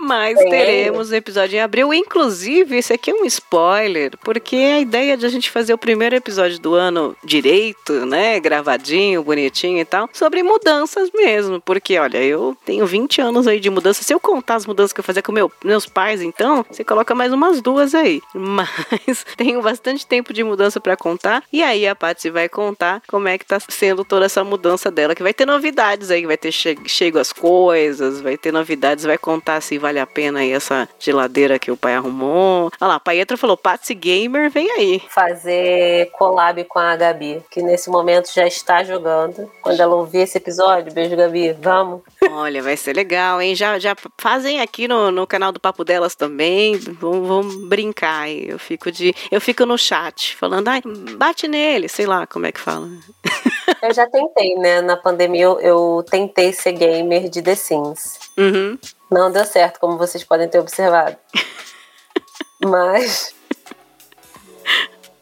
Mas 0.00 0.38
Tem 0.38 0.48
teremos 0.48 1.10
um 1.10 1.14
episódio 1.14 1.56
em 1.56 1.60
abril. 1.60 1.92
Inclusive, 1.92 2.76
esse 2.76 2.92
aqui 2.92 3.10
é 3.10 3.14
um 3.14 3.24
spoiler, 3.26 4.12
porque 4.24 4.56
a 4.56 4.80
ideia 4.80 5.16
de 5.16 5.26
a 5.26 5.28
gente 5.28 5.50
fazer 5.50 5.74
o 5.74 5.78
primeiro 5.78 6.16
episódio 6.16 6.58
do 6.58 6.74
ano 6.74 7.14
direito, 7.22 8.06
né? 8.06 8.40
Gravadinho, 8.40 9.22
bonitinho 9.22 9.78
e 9.78 9.84
tal, 9.84 10.08
sobre 10.12 10.42
mudanças 10.42 11.10
mesmo. 11.12 11.60
Porque, 11.60 11.98
olha, 11.98 12.22
eu 12.22 12.56
tenho 12.64 12.86
20 12.86 13.20
anos 13.20 13.46
aí 13.46 13.60
de 13.60 13.68
mudança. 13.68 14.02
Se 14.02 14.12
eu 14.12 14.18
contar 14.18 14.54
as 14.54 14.66
mudanças 14.66 14.92
que 14.92 15.00
eu 15.00 15.04
fazia 15.04 15.22
com 15.22 15.32
meu, 15.32 15.52
meus 15.62 15.86
pais, 15.86 16.22
então, 16.22 16.64
você 16.70 16.82
coloca 16.82 17.14
mais 17.14 17.32
umas 17.32 17.60
duas 17.60 17.94
aí. 17.94 18.22
Mas 18.34 19.24
tenho 19.36 19.60
bastante 19.60 20.06
tempo 20.06 20.32
de 20.32 20.42
mudança 20.42 20.80
pra 20.80 20.96
contar. 20.96 21.42
E 21.52 21.62
aí 21.62 21.86
a 21.86 21.94
Patsy 21.94 22.30
vai 22.30 22.48
contar 22.48 23.02
como 23.06 23.28
é 23.28 23.36
que 23.36 23.44
tá 23.44 23.58
sendo 23.68 24.04
toda 24.04 24.24
essa 24.24 24.42
mudança 24.42 24.90
dela. 24.90 25.14
Que 25.14 25.22
vai 25.22 25.34
ter 25.34 25.46
novidades 25.46 26.10
aí, 26.10 26.24
vai 26.24 26.36
ter 26.36 26.52
che 26.52 26.76
chego 26.86 27.18
as 27.18 27.32
coisas, 27.32 28.20
vai 28.20 28.36
ter 28.36 28.52
novidades, 28.52 29.04
vai 29.04 29.18
contar 29.18 29.60
se 29.60 29.78
vale 29.90 29.98
a 29.98 30.06
pena 30.06 30.38
aí 30.38 30.52
essa 30.52 30.88
geladeira 31.00 31.58
que 31.58 31.70
o 31.70 31.76
pai 31.76 31.94
arrumou. 31.94 32.70
Olha 32.80 32.88
lá, 32.88 32.94
a 32.94 33.00
Paietra 33.00 33.36
falou, 33.36 33.56
Patsy 33.56 33.92
Gamer, 33.92 34.48
vem 34.48 34.70
aí. 34.70 35.02
Fazer 35.08 36.10
collab 36.12 36.62
com 36.64 36.78
a 36.78 36.94
Gabi, 36.94 37.42
que 37.50 37.60
nesse 37.60 37.90
momento 37.90 38.32
já 38.32 38.46
está 38.46 38.84
jogando. 38.84 39.50
Quando 39.60 39.80
ela 39.80 39.96
ouvir 39.96 40.18
esse 40.18 40.38
episódio, 40.38 40.92
beijo, 40.92 41.16
Gabi, 41.16 41.52
vamos. 41.60 42.02
Olha, 42.30 42.62
vai 42.62 42.76
ser 42.76 42.94
legal, 42.94 43.42
hein? 43.42 43.56
Já, 43.56 43.80
já 43.80 43.96
fazem 44.16 44.60
aqui 44.60 44.86
no, 44.86 45.10
no 45.10 45.26
canal 45.26 45.50
do 45.50 45.58
Papo 45.58 45.84
Delas 45.84 46.14
também. 46.14 46.76
Vamos, 46.76 47.26
vamos 47.26 47.68
brincar 47.68 48.22
aí. 48.22 48.48
Eu 48.48 48.58
fico 48.58 48.92
de. 48.92 49.12
Eu 49.30 49.40
fico 49.40 49.66
no 49.66 49.76
chat 49.76 50.36
falando, 50.36 50.68
ai, 50.68 50.82
bate 51.16 51.48
nele, 51.48 51.88
sei 51.88 52.06
lá 52.06 52.28
como 52.28 52.46
é 52.46 52.52
que 52.52 52.60
fala. 52.60 52.88
Eu 53.82 53.92
já 53.94 54.06
tentei, 54.06 54.54
né? 54.56 54.80
Na 54.80 54.96
pandemia 54.96 55.44
eu, 55.44 55.60
eu 55.60 56.04
tentei 56.08 56.52
ser 56.52 56.72
gamer 56.72 57.28
de 57.28 57.42
The 57.42 57.54
Sims. 57.54 58.18
Uhum. 58.36 58.78
Não 59.10 59.30
deu 59.30 59.44
certo, 59.44 59.80
como 59.80 59.98
vocês 59.98 60.22
podem 60.24 60.48
ter 60.48 60.58
observado. 60.58 61.16
Mas. 62.62 63.34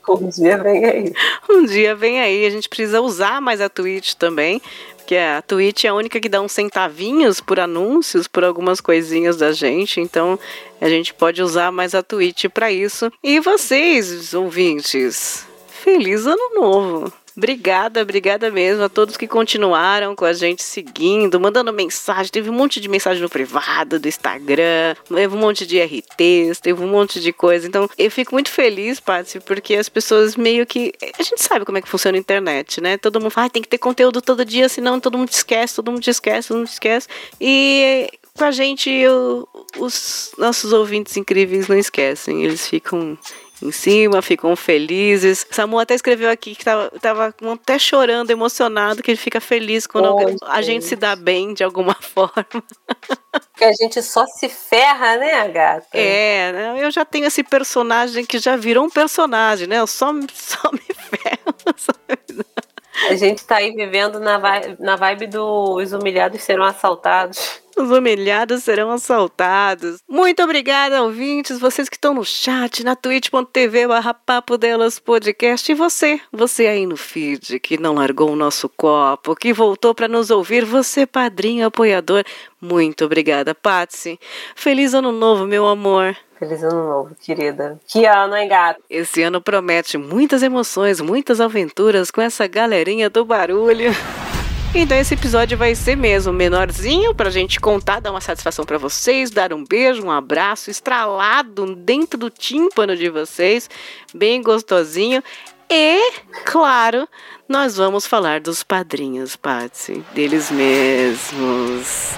Um 0.08 0.28
dia 0.28 0.56
vem 0.56 0.84
aí. 0.84 1.12
Um 1.48 1.64
dia 1.64 1.94
vem 1.94 2.20
aí, 2.20 2.46
a 2.46 2.50
gente 2.50 2.68
precisa 2.68 3.00
usar 3.00 3.40
mais 3.40 3.60
a 3.60 3.68
Twitch 3.68 4.14
também. 4.14 4.60
Porque 4.96 5.16
a 5.16 5.40
Twitch 5.40 5.84
é 5.84 5.88
a 5.88 5.94
única 5.94 6.20
que 6.20 6.28
dá 6.28 6.38
uns 6.38 6.52
centavinhos 6.52 7.40
por 7.40 7.58
anúncios, 7.58 8.28
por 8.28 8.44
algumas 8.44 8.78
coisinhas 8.78 9.38
da 9.38 9.52
gente. 9.52 10.00
Então 10.00 10.38
a 10.80 10.88
gente 10.88 11.14
pode 11.14 11.42
usar 11.42 11.72
mais 11.72 11.94
a 11.94 12.02
Twitch 12.02 12.44
para 12.52 12.70
isso. 12.70 13.10
E 13.22 13.40
vocês, 13.40 14.34
ouvintes, 14.34 15.46
feliz 15.66 16.26
ano 16.26 16.54
novo! 16.54 17.12
Obrigada, 17.38 18.02
obrigada 18.02 18.50
mesmo 18.50 18.82
a 18.82 18.88
todos 18.88 19.16
que 19.16 19.28
continuaram 19.28 20.16
com 20.16 20.24
a 20.24 20.32
gente 20.32 20.60
seguindo, 20.60 21.38
mandando 21.38 21.72
mensagem. 21.72 22.32
Teve 22.32 22.50
um 22.50 22.52
monte 22.52 22.80
de 22.80 22.88
mensagem 22.88 23.22
no 23.22 23.28
privado 23.28 24.00
do 24.00 24.08
Instagram, 24.08 24.96
teve 25.08 25.36
um 25.36 25.38
monte 25.38 25.64
de 25.64 25.80
RTs, 25.80 26.58
teve 26.60 26.82
um 26.82 26.88
monte 26.88 27.20
de 27.20 27.32
coisa. 27.32 27.68
Então 27.68 27.88
eu 27.96 28.10
fico 28.10 28.34
muito 28.34 28.50
feliz, 28.50 28.98
Patsy, 28.98 29.38
porque 29.38 29.76
as 29.76 29.88
pessoas 29.88 30.34
meio 30.34 30.66
que. 30.66 30.92
A 31.16 31.22
gente 31.22 31.40
sabe 31.40 31.64
como 31.64 31.78
é 31.78 31.80
que 31.80 31.88
funciona 31.88 32.18
a 32.18 32.20
internet, 32.20 32.80
né? 32.80 32.98
Todo 32.98 33.20
mundo 33.20 33.30
fala, 33.30 33.46
ah, 33.46 33.50
tem 33.50 33.62
que 33.62 33.68
ter 33.68 33.78
conteúdo 33.78 34.20
todo 34.20 34.44
dia, 34.44 34.68
senão 34.68 34.98
todo 34.98 35.16
mundo 35.16 35.28
te 35.28 35.34
esquece, 35.36 35.76
todo 35.76 35.92
mundo 35.92 36.02
te 36.02 36.10
esquece, 36.10 36.48
todo 36.48 36.56
mundo 36.56 36.66
te 36.66 36.72
esquece. 36.72 37.06
E 37.40 38.10
com 38.36 38.42
a 38.42 38.50
gente, 38.50 38.90
eu- 38.90 39.48
os 39.78 40.32
nossos 40.36 40.72
ouvintes 40.72 41.16
incríveis 41.16 41.68
não 41.68 41.78
esquecem, 41.78 42.44
eles 42.44 42.66
ficam 42.66 43.16
em 43.62 43.72
cima, 43.72 44.22
ficam 44.22 44.54
felizes. 44.54 45.46
Samu 45.50 45.78
até 45.78 45.94
escreveu 45.94 46.30
aqui 46.30 46.54
que 46.54 46.64
tava, 46.64 46.90
tava 47.00 47.34
até 47.54 47.78
chorando, 47.78 48.30
emocionado, 48.30 49.02
que 49.02 49.10
ele 49.10 49.18
fica 49.18 49.40
feliz 49.40 49.86
quando 49.86 50.14
Oi, 50.14 50.36
a 50.42 50.62
gente 50.62 50.84
se 50.84 50.94
dá 50.96 51.16
bem 51.16 51.54
de 51.54 51.64
alguma 51.64 51.94
forma. 52.00 52.46
Porque 53.30 53.64
a 53.64 53.72
gente 53.72 54.02
só 54.02 54.26
se 54.26 54.48
ferra, 54.48 55.16
né, 55.16 55.48
gata? 55.48 55.86
É, 55.92 56.52
né? 56.52 56.74
eu 56.84 56.90
já 56.90 57.04
tenho 57.04 57.26
esse 57.26 57.42
personagem 57.42 58.24
que 58.24 58.38
já 58.38 58.56
virou 58.56 58.84
um 58.84 58.90
personagem, 58.90 59.66
né? 59.66 59.78
Eu 59.78 59.86
só, 59.86 60.12
só 60.32 60.70
me 60.72 60.80
ferro. 60.94 61.54
só 61.76 61.92
me- 62.08 62.44
A 63.10 63.14
gente 63.16 63.44
tá 63.44 63.56
aí 63.56 63.72
vivendo 63.72 64.18
na 64.20 64.38
vibe, 64.38 64.76
na 64.80 64.96
vibe 64.96 65.26
dos 65.28 65.92
humilhados 65.92 66.42
serão 66.42 66.64
assaltados. 66.64 67.60
Os 67.78 67.92
humilhados 67.92 68.64
serão 68.64 68.90
assaltados. 68.90 70.02
Muito 70.08 70.42
obrigada, 70.42 71.00
ouvintes, 71.00 71.60
vocês 71.60 71.88
que 71.88 71.94
estão 71.94 72.12
no 72.12 72.24
chat, 72.24 72.82
na 72.82 72.96
twitch.tv 72.96 73.86
barra 73.86 74.12
Papo 74.12 74.58
Delas 74.58 74.98
Podcast. 74.98 75.70
E 75.70 75.76
você, 75.76 76.20
você 76.32 76.66
aí 76.66 76.86
no 76.86 76.96
feed, 76.96 77.60
que 77.60 77.78
não 77.78 77.94
largou 77.94 78.30
o 78.32 78.36
nosso 78.36 78.68
copo, 78.68 79.36
que 79.36 79.52
voltou 79.52 79.94
para 79.94 80.08
nos 80.08 80.28
ouvir, 80.28 80.64
você 80.64 81.06
padrinho 81.06 81.68
apoiador. 81.68 82.24
Muito 82.60 83.04
obrigada, 83.04 83.54
Patsy. 83.54 84.18
Feliz 84.56 84.92
ano 84.92 85.12
novo, 85.12 85.46
meu 85.46 85.64
amor. 85.64 86.16
Feliz 86.36 86.64
ano 86.64 86.82
novo, 86.82 87.16
querida. 87.22 87.78
Que 87.86 88.04
ano, 88.06 88.36
hein, 88.36 88.48
gato? 88.48 88.82
Esse 88.90 89.22
ano 89.22 89.40
promete 89.40 89.96
muitas 89.96 90.42
emoções, 90.42 91.00
muitas 91.00 91.40
aventuras 91.40 92.10
com 92.10 92.20
essa 92.20 92.44
galerinha 92.48 93.08
do 93.08 93.24
barulho. 93.24 93.92
Então 94.74 94.98
esse 94.98 95.14
episódio 95.14 95.56
vai 95.56 95.74
ser 95.74 95.96
mesmo 95.96 96.32
menorzinho 96.32 97.14
pra 97.14 97.30
gente 97.30 97.58
contar, 97.58 98.00
dar 98.00 98.10
uma 98.10 98.20
satisfação 98.20 98.64
pra 98.66 98.76
vocês, 98.76 99.30
dar 99.30 99.52
um 99.52 99.64
beijo, 99.64 100.04
um 100.04 100.10
abraço 100.10 100.70
estralado 100.70 101.74
dentro 101.74 102.18
do 102.18 102.28
tímpano 102.28 102.94
de 102.94 103.08
vocês, 103.08 103.68
bem 104.14 104.42
gostosinho. 104.42 105.22
E, 105.70 106.12
claro, 106.44 107.08
nós 107.48 107.76
vamos 107.76 108.06
falar 108.06 108.40
dos 108.40 108.62
padrinhos, 108.62 109.36
Patsy, 109.36 110.04
deles 110.14 110.50
mesmos. 110.50 112.10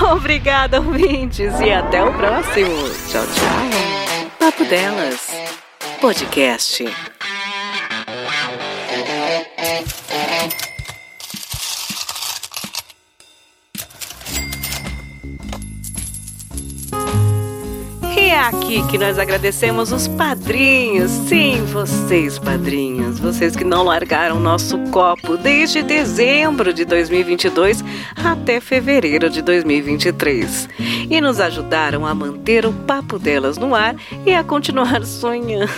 Obrigada, 0.12 0.78
ouvintes, 0.78 1.58
e 1.60 1.70
até 1.70 2.04
o 2.04 2.12
próximo. 2.14 2.88
Tchau, 3.10 3.24
tchau. 3.26 4.28
Papo 4.38 4.64
Delas, 4.66 5.26
podcast. 6.00 6.84
É 18.24 18.38
aqui 18.40 18.84
que 18.88 18.96
nós 18.96 19.18
agradecemos 19.18 19.92
os 19.92 20.08
padrinhos. 20.08 21.10
Sim, 21.10 21.62
vocês, 21.66 22.38
padrinhos. 22.38 23.20
Vocês 23.20 23.54
que 23.54 23.62
não 23.62 23.84
largaram 23.84 24.40
nosso 24.40 24.78
copo 24.90 25.36
desde 25.36 25.82
dezembro 25.82 26.72
de 26.72 26.84
2022 26.86 27.84
até 28.16 28.60
fevereiro 28.60 29.28
de 29.28 29.42
2023. 29.42 30.68
E 31.10 31.20
nos 31.20 31.38
ajudaram 31.38 32.06
a 32.06 32.14
manter 32.14 32.66
o 32.66 32.72
papo 32.72 33.18
delas 33.18 33.58
no 33.58 33.74
ar 33.74 33.94
e 34.26 34.34
a 34.34 34.42
continuar 34.42 35.04
sonhando. 35.06 35.68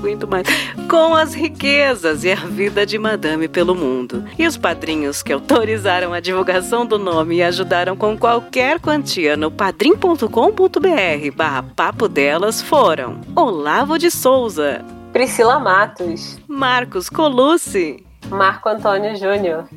Aguento 0.00 0.26
mais. 0.26 0.46
Com 0.88 1.14
as 1.14 1.34
riquezas 1.34 2.24
e 2.24 2.32
a 2.32 2.36
vida 2.36 2.86
de 2.86 2.98
Madame 2.98 3.46
pelo 3.48 3.74
mundo. 3.74 4.24
E 4.38 4.46
os 4.46 4.56
padrinhos 4.56 5.22
que 5.22 5.30
autorizaram 5.30 6.14
a 6.14 6.20
divulgação 6.20 6.86
do 6.86 6.98
nome 6.98 7.36
e 7.36 7.42
ajudaram 7.42 7.94
com 7.94 8.16
qualquer 8.16 8.80
quantia 8.80 9.36
no 9.36 9.50
padrim.com.br 9.50 11.36
barra 11.36 11.62
papo 11.62 12.08
delas 12.08 12.62
foram 12.62 13.20
Olavo 13.36 13.98
de 13.98 14.10
Souza, 14.10 14.82
Priscila 15.12 15.60
Matos, 15.60 16.38
Marcos 16.48 17.10
Colucci, 17.10 18.02
Marco 18.30 18.70
Antônio 18.70 19.14
Júnior, 19.16 19.68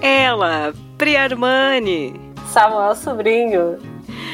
ela, 0.00 0.72
Priarmani, 0.98 2.20
Samuel 2.48 2.96
Sobrinho, 2.96 3.78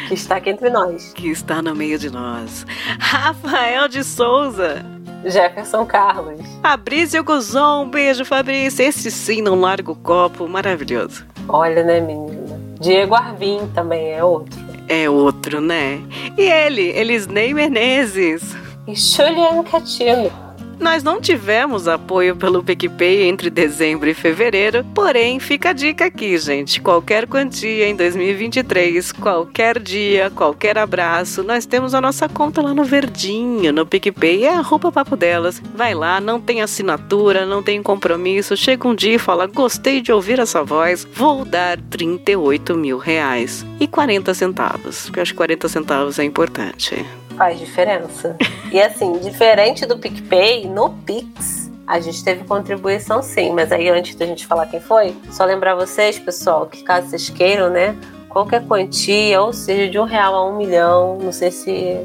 que 0.08 0.14
está 0.14 0.36
aqui 0.36 0.48
entre 0.48 0.70
nós, 0.70 1.12
que 1.12 1.28
está 1.28 1.60
no 1.60 1.74
meio 1.74 1.98
de 1.98 2.08
nós, 2.08 2.66
Rafael 2.98 3.86
de 3.86 4.02
Souza, 4.02 4.95
Jefferson 5.26 5.84
Carlos. 5.84 6.40
Fabrício 6.62 7.22
Guzon, 7.22 7.84
um 7.84 7.90
beijo, 7.90 8.24
Fabrício. 8.24 8.84
Esse 8.84 9.10
sim 9.10 9.42
não 9.42 9.60
larga 9.60 9.90
o 9.90 9.96
copo, 9.96 10.48
maravilhoso. 10.48 11.26
Olha, 11.48 11.82
né, 11.82 12.00
menina? 12.00 12.60
Diego 12.80 13.14
Arvim 13.14 13.68
também 13.74 14.12
é 14.12 14.22
outro. 14.22 14.64
É 14.88 15.10
outro, 15.10 15.60
né? 15.60 16.00
E 16.38 16.42
ele, 16.42 16.90
Elisnei 16.90 17.52
Menezes. 17.52 18.54
E 18.86 18.94
Julian 18.94 19.62
Catino. 19.64 20.45
Nós 20.78 21.02
não 21.02 21.20
tivemos 21.20 21.88
apoio 21.88 22.36
pelo 22.36 22.62
PicPay 22.62 23.22
entre 23.22 23.48
dezembro 23.48 24.08
e 24.10 24.14
fevereiro, 24.14 24.84
porém 24.94 25.40
fica 25.40 25.70
a 25.70 25.72
dica 25.72 26.04
aqui, 26.04 26.36
gente. 26.36 26.80
Qualquer 26.80 27.26
quantia 27.26 27.88
em 27.88 27.96
2023, 27.96 29.10
qualquer 29.12 29.78
dia, 29.78 30.30
qualquer 30.30 30.76
abraço, 30.76 31.42
nós 31.42 31.64
temos 31.64 31.94
a 31.94 32.00
nossa 32.00 32.28
conta 32.28 32.60
lá 32.60 32.74
no 32.74 32.84
verdinho, 32.84 33.72
no 33.72 33.86
PicPay, 33.86 34.44
é 34.44 34.54
arroba 34.54 34.92
papo 34.92 35.16
delas. 35.16 35.62
Vai 35.74 35.94
lá, 35.94 36.20
não 36.20 36.40
tem 36.40 36.60
assinatura, 36.60 37.46
não 37.46 37.62
tem 37.62 37.82
compromisso, 37.82 38.56
chega 38.56 38.86
um 38.86 38.94
dia 38.94 39.14
e 39.14 39.18
fala, 39.18 39.46
gostei 39.46 40.00
de 40.02 40.12
ouvir 40.12 40.38
essa 40.38 40.62
voz, 40.62 41.06
vou 41.14 41.44
dar 41.44 41.80
38 41.80 42.76
mil 42.76 42.98
reais 42.98 43.64
e 43.80 43.88
40 43.88 44.34
centavos, 44.34 45.06
porque 45.06 45.20
eu 45.20 45.22
acho 45.22 45.32
que 45.32 45.38
40 45.38 45.68
centavos 45.68 46.18
é 46.18 46.24
importante. 46.24 47.04
Faz 47.36 47.58
diferença. 47.58 48.36
e 48.72 48.80
assim, 48.80 49.18
diferente 49.18 49.86
do 49.86 49.98
PicPay, 49.98 50.66
no 50.66 50.90
Pix, 50.90 51.70
a 51.86 52.00
gente 52.00 52.24
teve 52.24 52.44
contribuição 52.44 53.22
sim, 53.22 53.52
mas 53.52 53.70
aí 53.70 53.88
antes 53.88 54.14
da 54.16 54.26
gente 54.26 54.46
falar 54.46 54.66
quem 54.66 54.80
foi, 54.80 55.16
só 55.30 55.44
lembrar 55.44 55.74
vocês, 55.74 56.18
pessoal, 56.18 56.66
que 56.66 56.82
caso 56.82 57.08
vocês 57.08 57.30
queiram, 57.30 57.70
né, 57.70 57.96
qualquer 58.28 58.66
quantia, 58.66 59.40
ou 59.40 59.52
seja, 59.52 59.90
de 59.90 59.98
um 59.98 60.04
real 60.04 60.34
a 60.34 60.46
um 60.46 60.56
milhão, 60.56 61.18
não 61.18 61.32
sei 61.32 61.50
se 61.50 62.04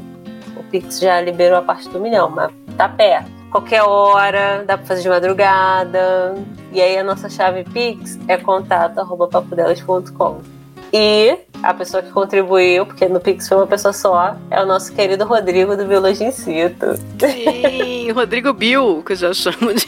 o 0.56 0.62
Pix 0.64 1.00
já 1.00 1.20
liberou 1.20 1.58
a 1.58 1.62
parte 1.62 1.88
do 1.88 1.98
milhão, 1.98 2.30
mas 2.30 2.52
tá 2.76 2.88
perto. 2.88 3.30
Qualquer 3.50 3.82
hora, 3.82 4.64
dá 4.66 4.78
pra 4.78 4.86
fazer 4.86 5.02
de 5.02 5.10
madrugada. 5.10 6.34
E 6.72 6.80
aí 6.80 6.96
a 6.96 7.04
nossa 7.04 7.28
chave 7.28 7.64
Pix 7.64 8.18
é 8.26 8.38
contato.papodelas.com. 8.38 10.40
E 10.90 11.36
a 11.62 11.72
pessoa 11.72 12.02
que 12.02 12.10
contribuiu, 12.10 12.84
porque 12.86 13.06
no 13.08 13.20
Pix 13.20 13.48
foi 13.48 13.58
uma 13.58 13.66
pessoa 13.66 13.92
só, 13.92 14.36
é 14.50 14.60
o 14.60 14.66
nosso 14.66 14.92
querido 14.92 15.24
Rodrigo 15.24 15.76
do 15.76 15.84
Biologia 15.84 16.28
Incito. 16.28 16.96
Sim, 17.18 18.10
Rodrigo 18.14 18.52
Bill, 18.52 19.02
que 19.04 19.12
eu 19.12 19.16
já 19.16 19.32
chamo 19.32 19.72
de 19.72 19.86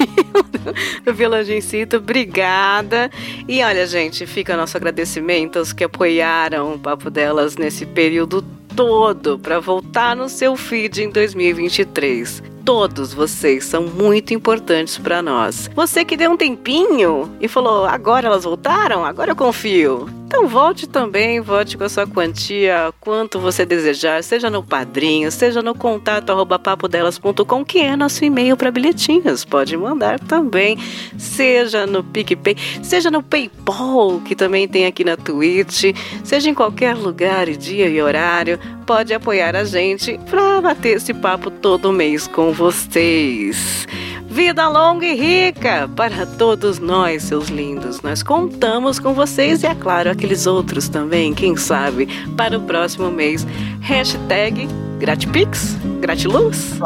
do 1.04 1.12
Biologia 1.12 1.56
Incito. 1.56 1.96
Obrigada. 1.96 3.10
E 3.48 3.62
olha, 3.62 3.86
gente, 3.86 4.26
fica 4.26 4.56
nosso 4.56 4.76
agradecimento 4.76 5.58
aos 5.58 5.72
que 5.72 5.84
apoiaram 5.84 6.74
o 6.74 6.78
Papo 6.78 7.10
Delas 7.10 7.56
nesse 7.56 7.84
período 7.84 8.42
todo 8.76 9.38
para 9.38 9.60
voltar 9.60 10.16
no 10.16 10.28
seu 10.28 10.56
feed 10.56 11.04
em 11.04 11.10
2023. 11.10 12.53
Todos 12.64 13.12
vocês 13.12 13.64
são 13.64 13.82
muito 13.82 14.32
importantes 14.32 14.96
para 14.96 15.20
nós. 15.20 15.70
Você 15.74 16.02
que 16.02 16.16
deu 16.16 16.30
um 16.30 16.36
tempinho 16.36 17.30
e 17.38 17.46
falou: 17.46 17.84
agora 17.84 18.26
elas 18.26 18.44
voltaram? 18.44 19.04
Agora 19.04 19.32
eu 19.32 19.36
confio. 19.36 20.08
Então 20.26 20.48
volte 20.48 20.88
também, 20.88 21.40
volte 21.40 21.78
com 21.78 21.84
a 21.84 21.88
sua 21.88 22.08
quantia, 22.08 22.92
quanto 22.98 23.38
você 23.38 23.64
desejar, 23.64 24.20
seja 24.24 24.50
no 24.50 24.64
padrinho, 24.64 25.30
seja 25.30 25.62
no 25.62 25.76
contato 25.76 26.30
arroba 26.30 26.58
papodelas.com, 26.58 27.64
que 27.64 27.78
é 27.78 27.94
nosso 27.94 28.24
e-mail 28.24 28.56
para 28.56 28.72
bilhetinhos. 28.72 29.44
Pode 29.44 29.76
mandar 29.76 30.18
também, 30.18 30.76
seja 31.16 31.86
no 31.86 32.02
PicPay, 32.02 32.56
seja 32.82 33.12
no 33.12 33.22
PayPal, 33.22 34.20
que 34.24 34.34
também 34.34 34.66
tem 34.66 34.86
aqui 34.86 35.04
na 35.04 35.16
Twitch, 35.16 35.94
seja 36.24 36.50
em 36.50 36.54
qualquer 36.54 36.96
lugar, 36.96 37.46
dia 37.50 37.88
e 37.88 38.02
horário, 38.02 38.58
pode 38.84 39.14
apoiar 39.14 39.54
a 39.54 39.62
gente 39.62 40.18
para 40.28 40.60
bater 40.60 40.96
esse 40.96 41.14
papo 41.14 41.48
todo 41.48 41.92
mês 41.92 42.26
com 42.26 42.52
vocês. 42.54 43.86
Vida 44.26 44.68
longa 44.68 45.06
e 45.06 45.14
rica 45.14 45.88
para 45.94 46.26
todos 46.26 46.78
nós, 46.78 47.22
seus 47.22 47.48
lindos. 47.48 48.02
Nós 48.02 48.22
contamos 48.22 48.98
com 48.98 49.14
vocês 49.14 49.62
e, 49.62 49.66
é 49.66 49.74
claro, 49.74 50.10
aqueles 50.10 50.46
outros 50.46 50.88
também, 50.88 51.34
quem 51.34 51.56
sabe, 51.56 52.06
para 52.36 52.58
o 52.58 52.62
próximo 52.62 53.10
mês. 53.10 53.46
Hashtag 53.80 54.68
Gratipix, 54.98 55.76
Gratiluz. 56.00 56.78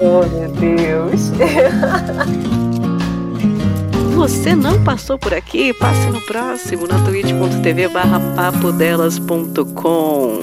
oh, 0.00 0.26
meu 0.26 0.48
Deus. 0.52 1.30
Você 4.14 4.56
não 4.56 4.82
passou 4.82 5.16
por 5.18 5.32
aqui? 5.32 5.72
Passe 5.74 6.08
no 6.08 6.20
próximo 6.22 6.86
na 6.86 6.98
twitch.tv 7.04 7.88
barra 7.88 8.18
papodelas.com 8.34 10.42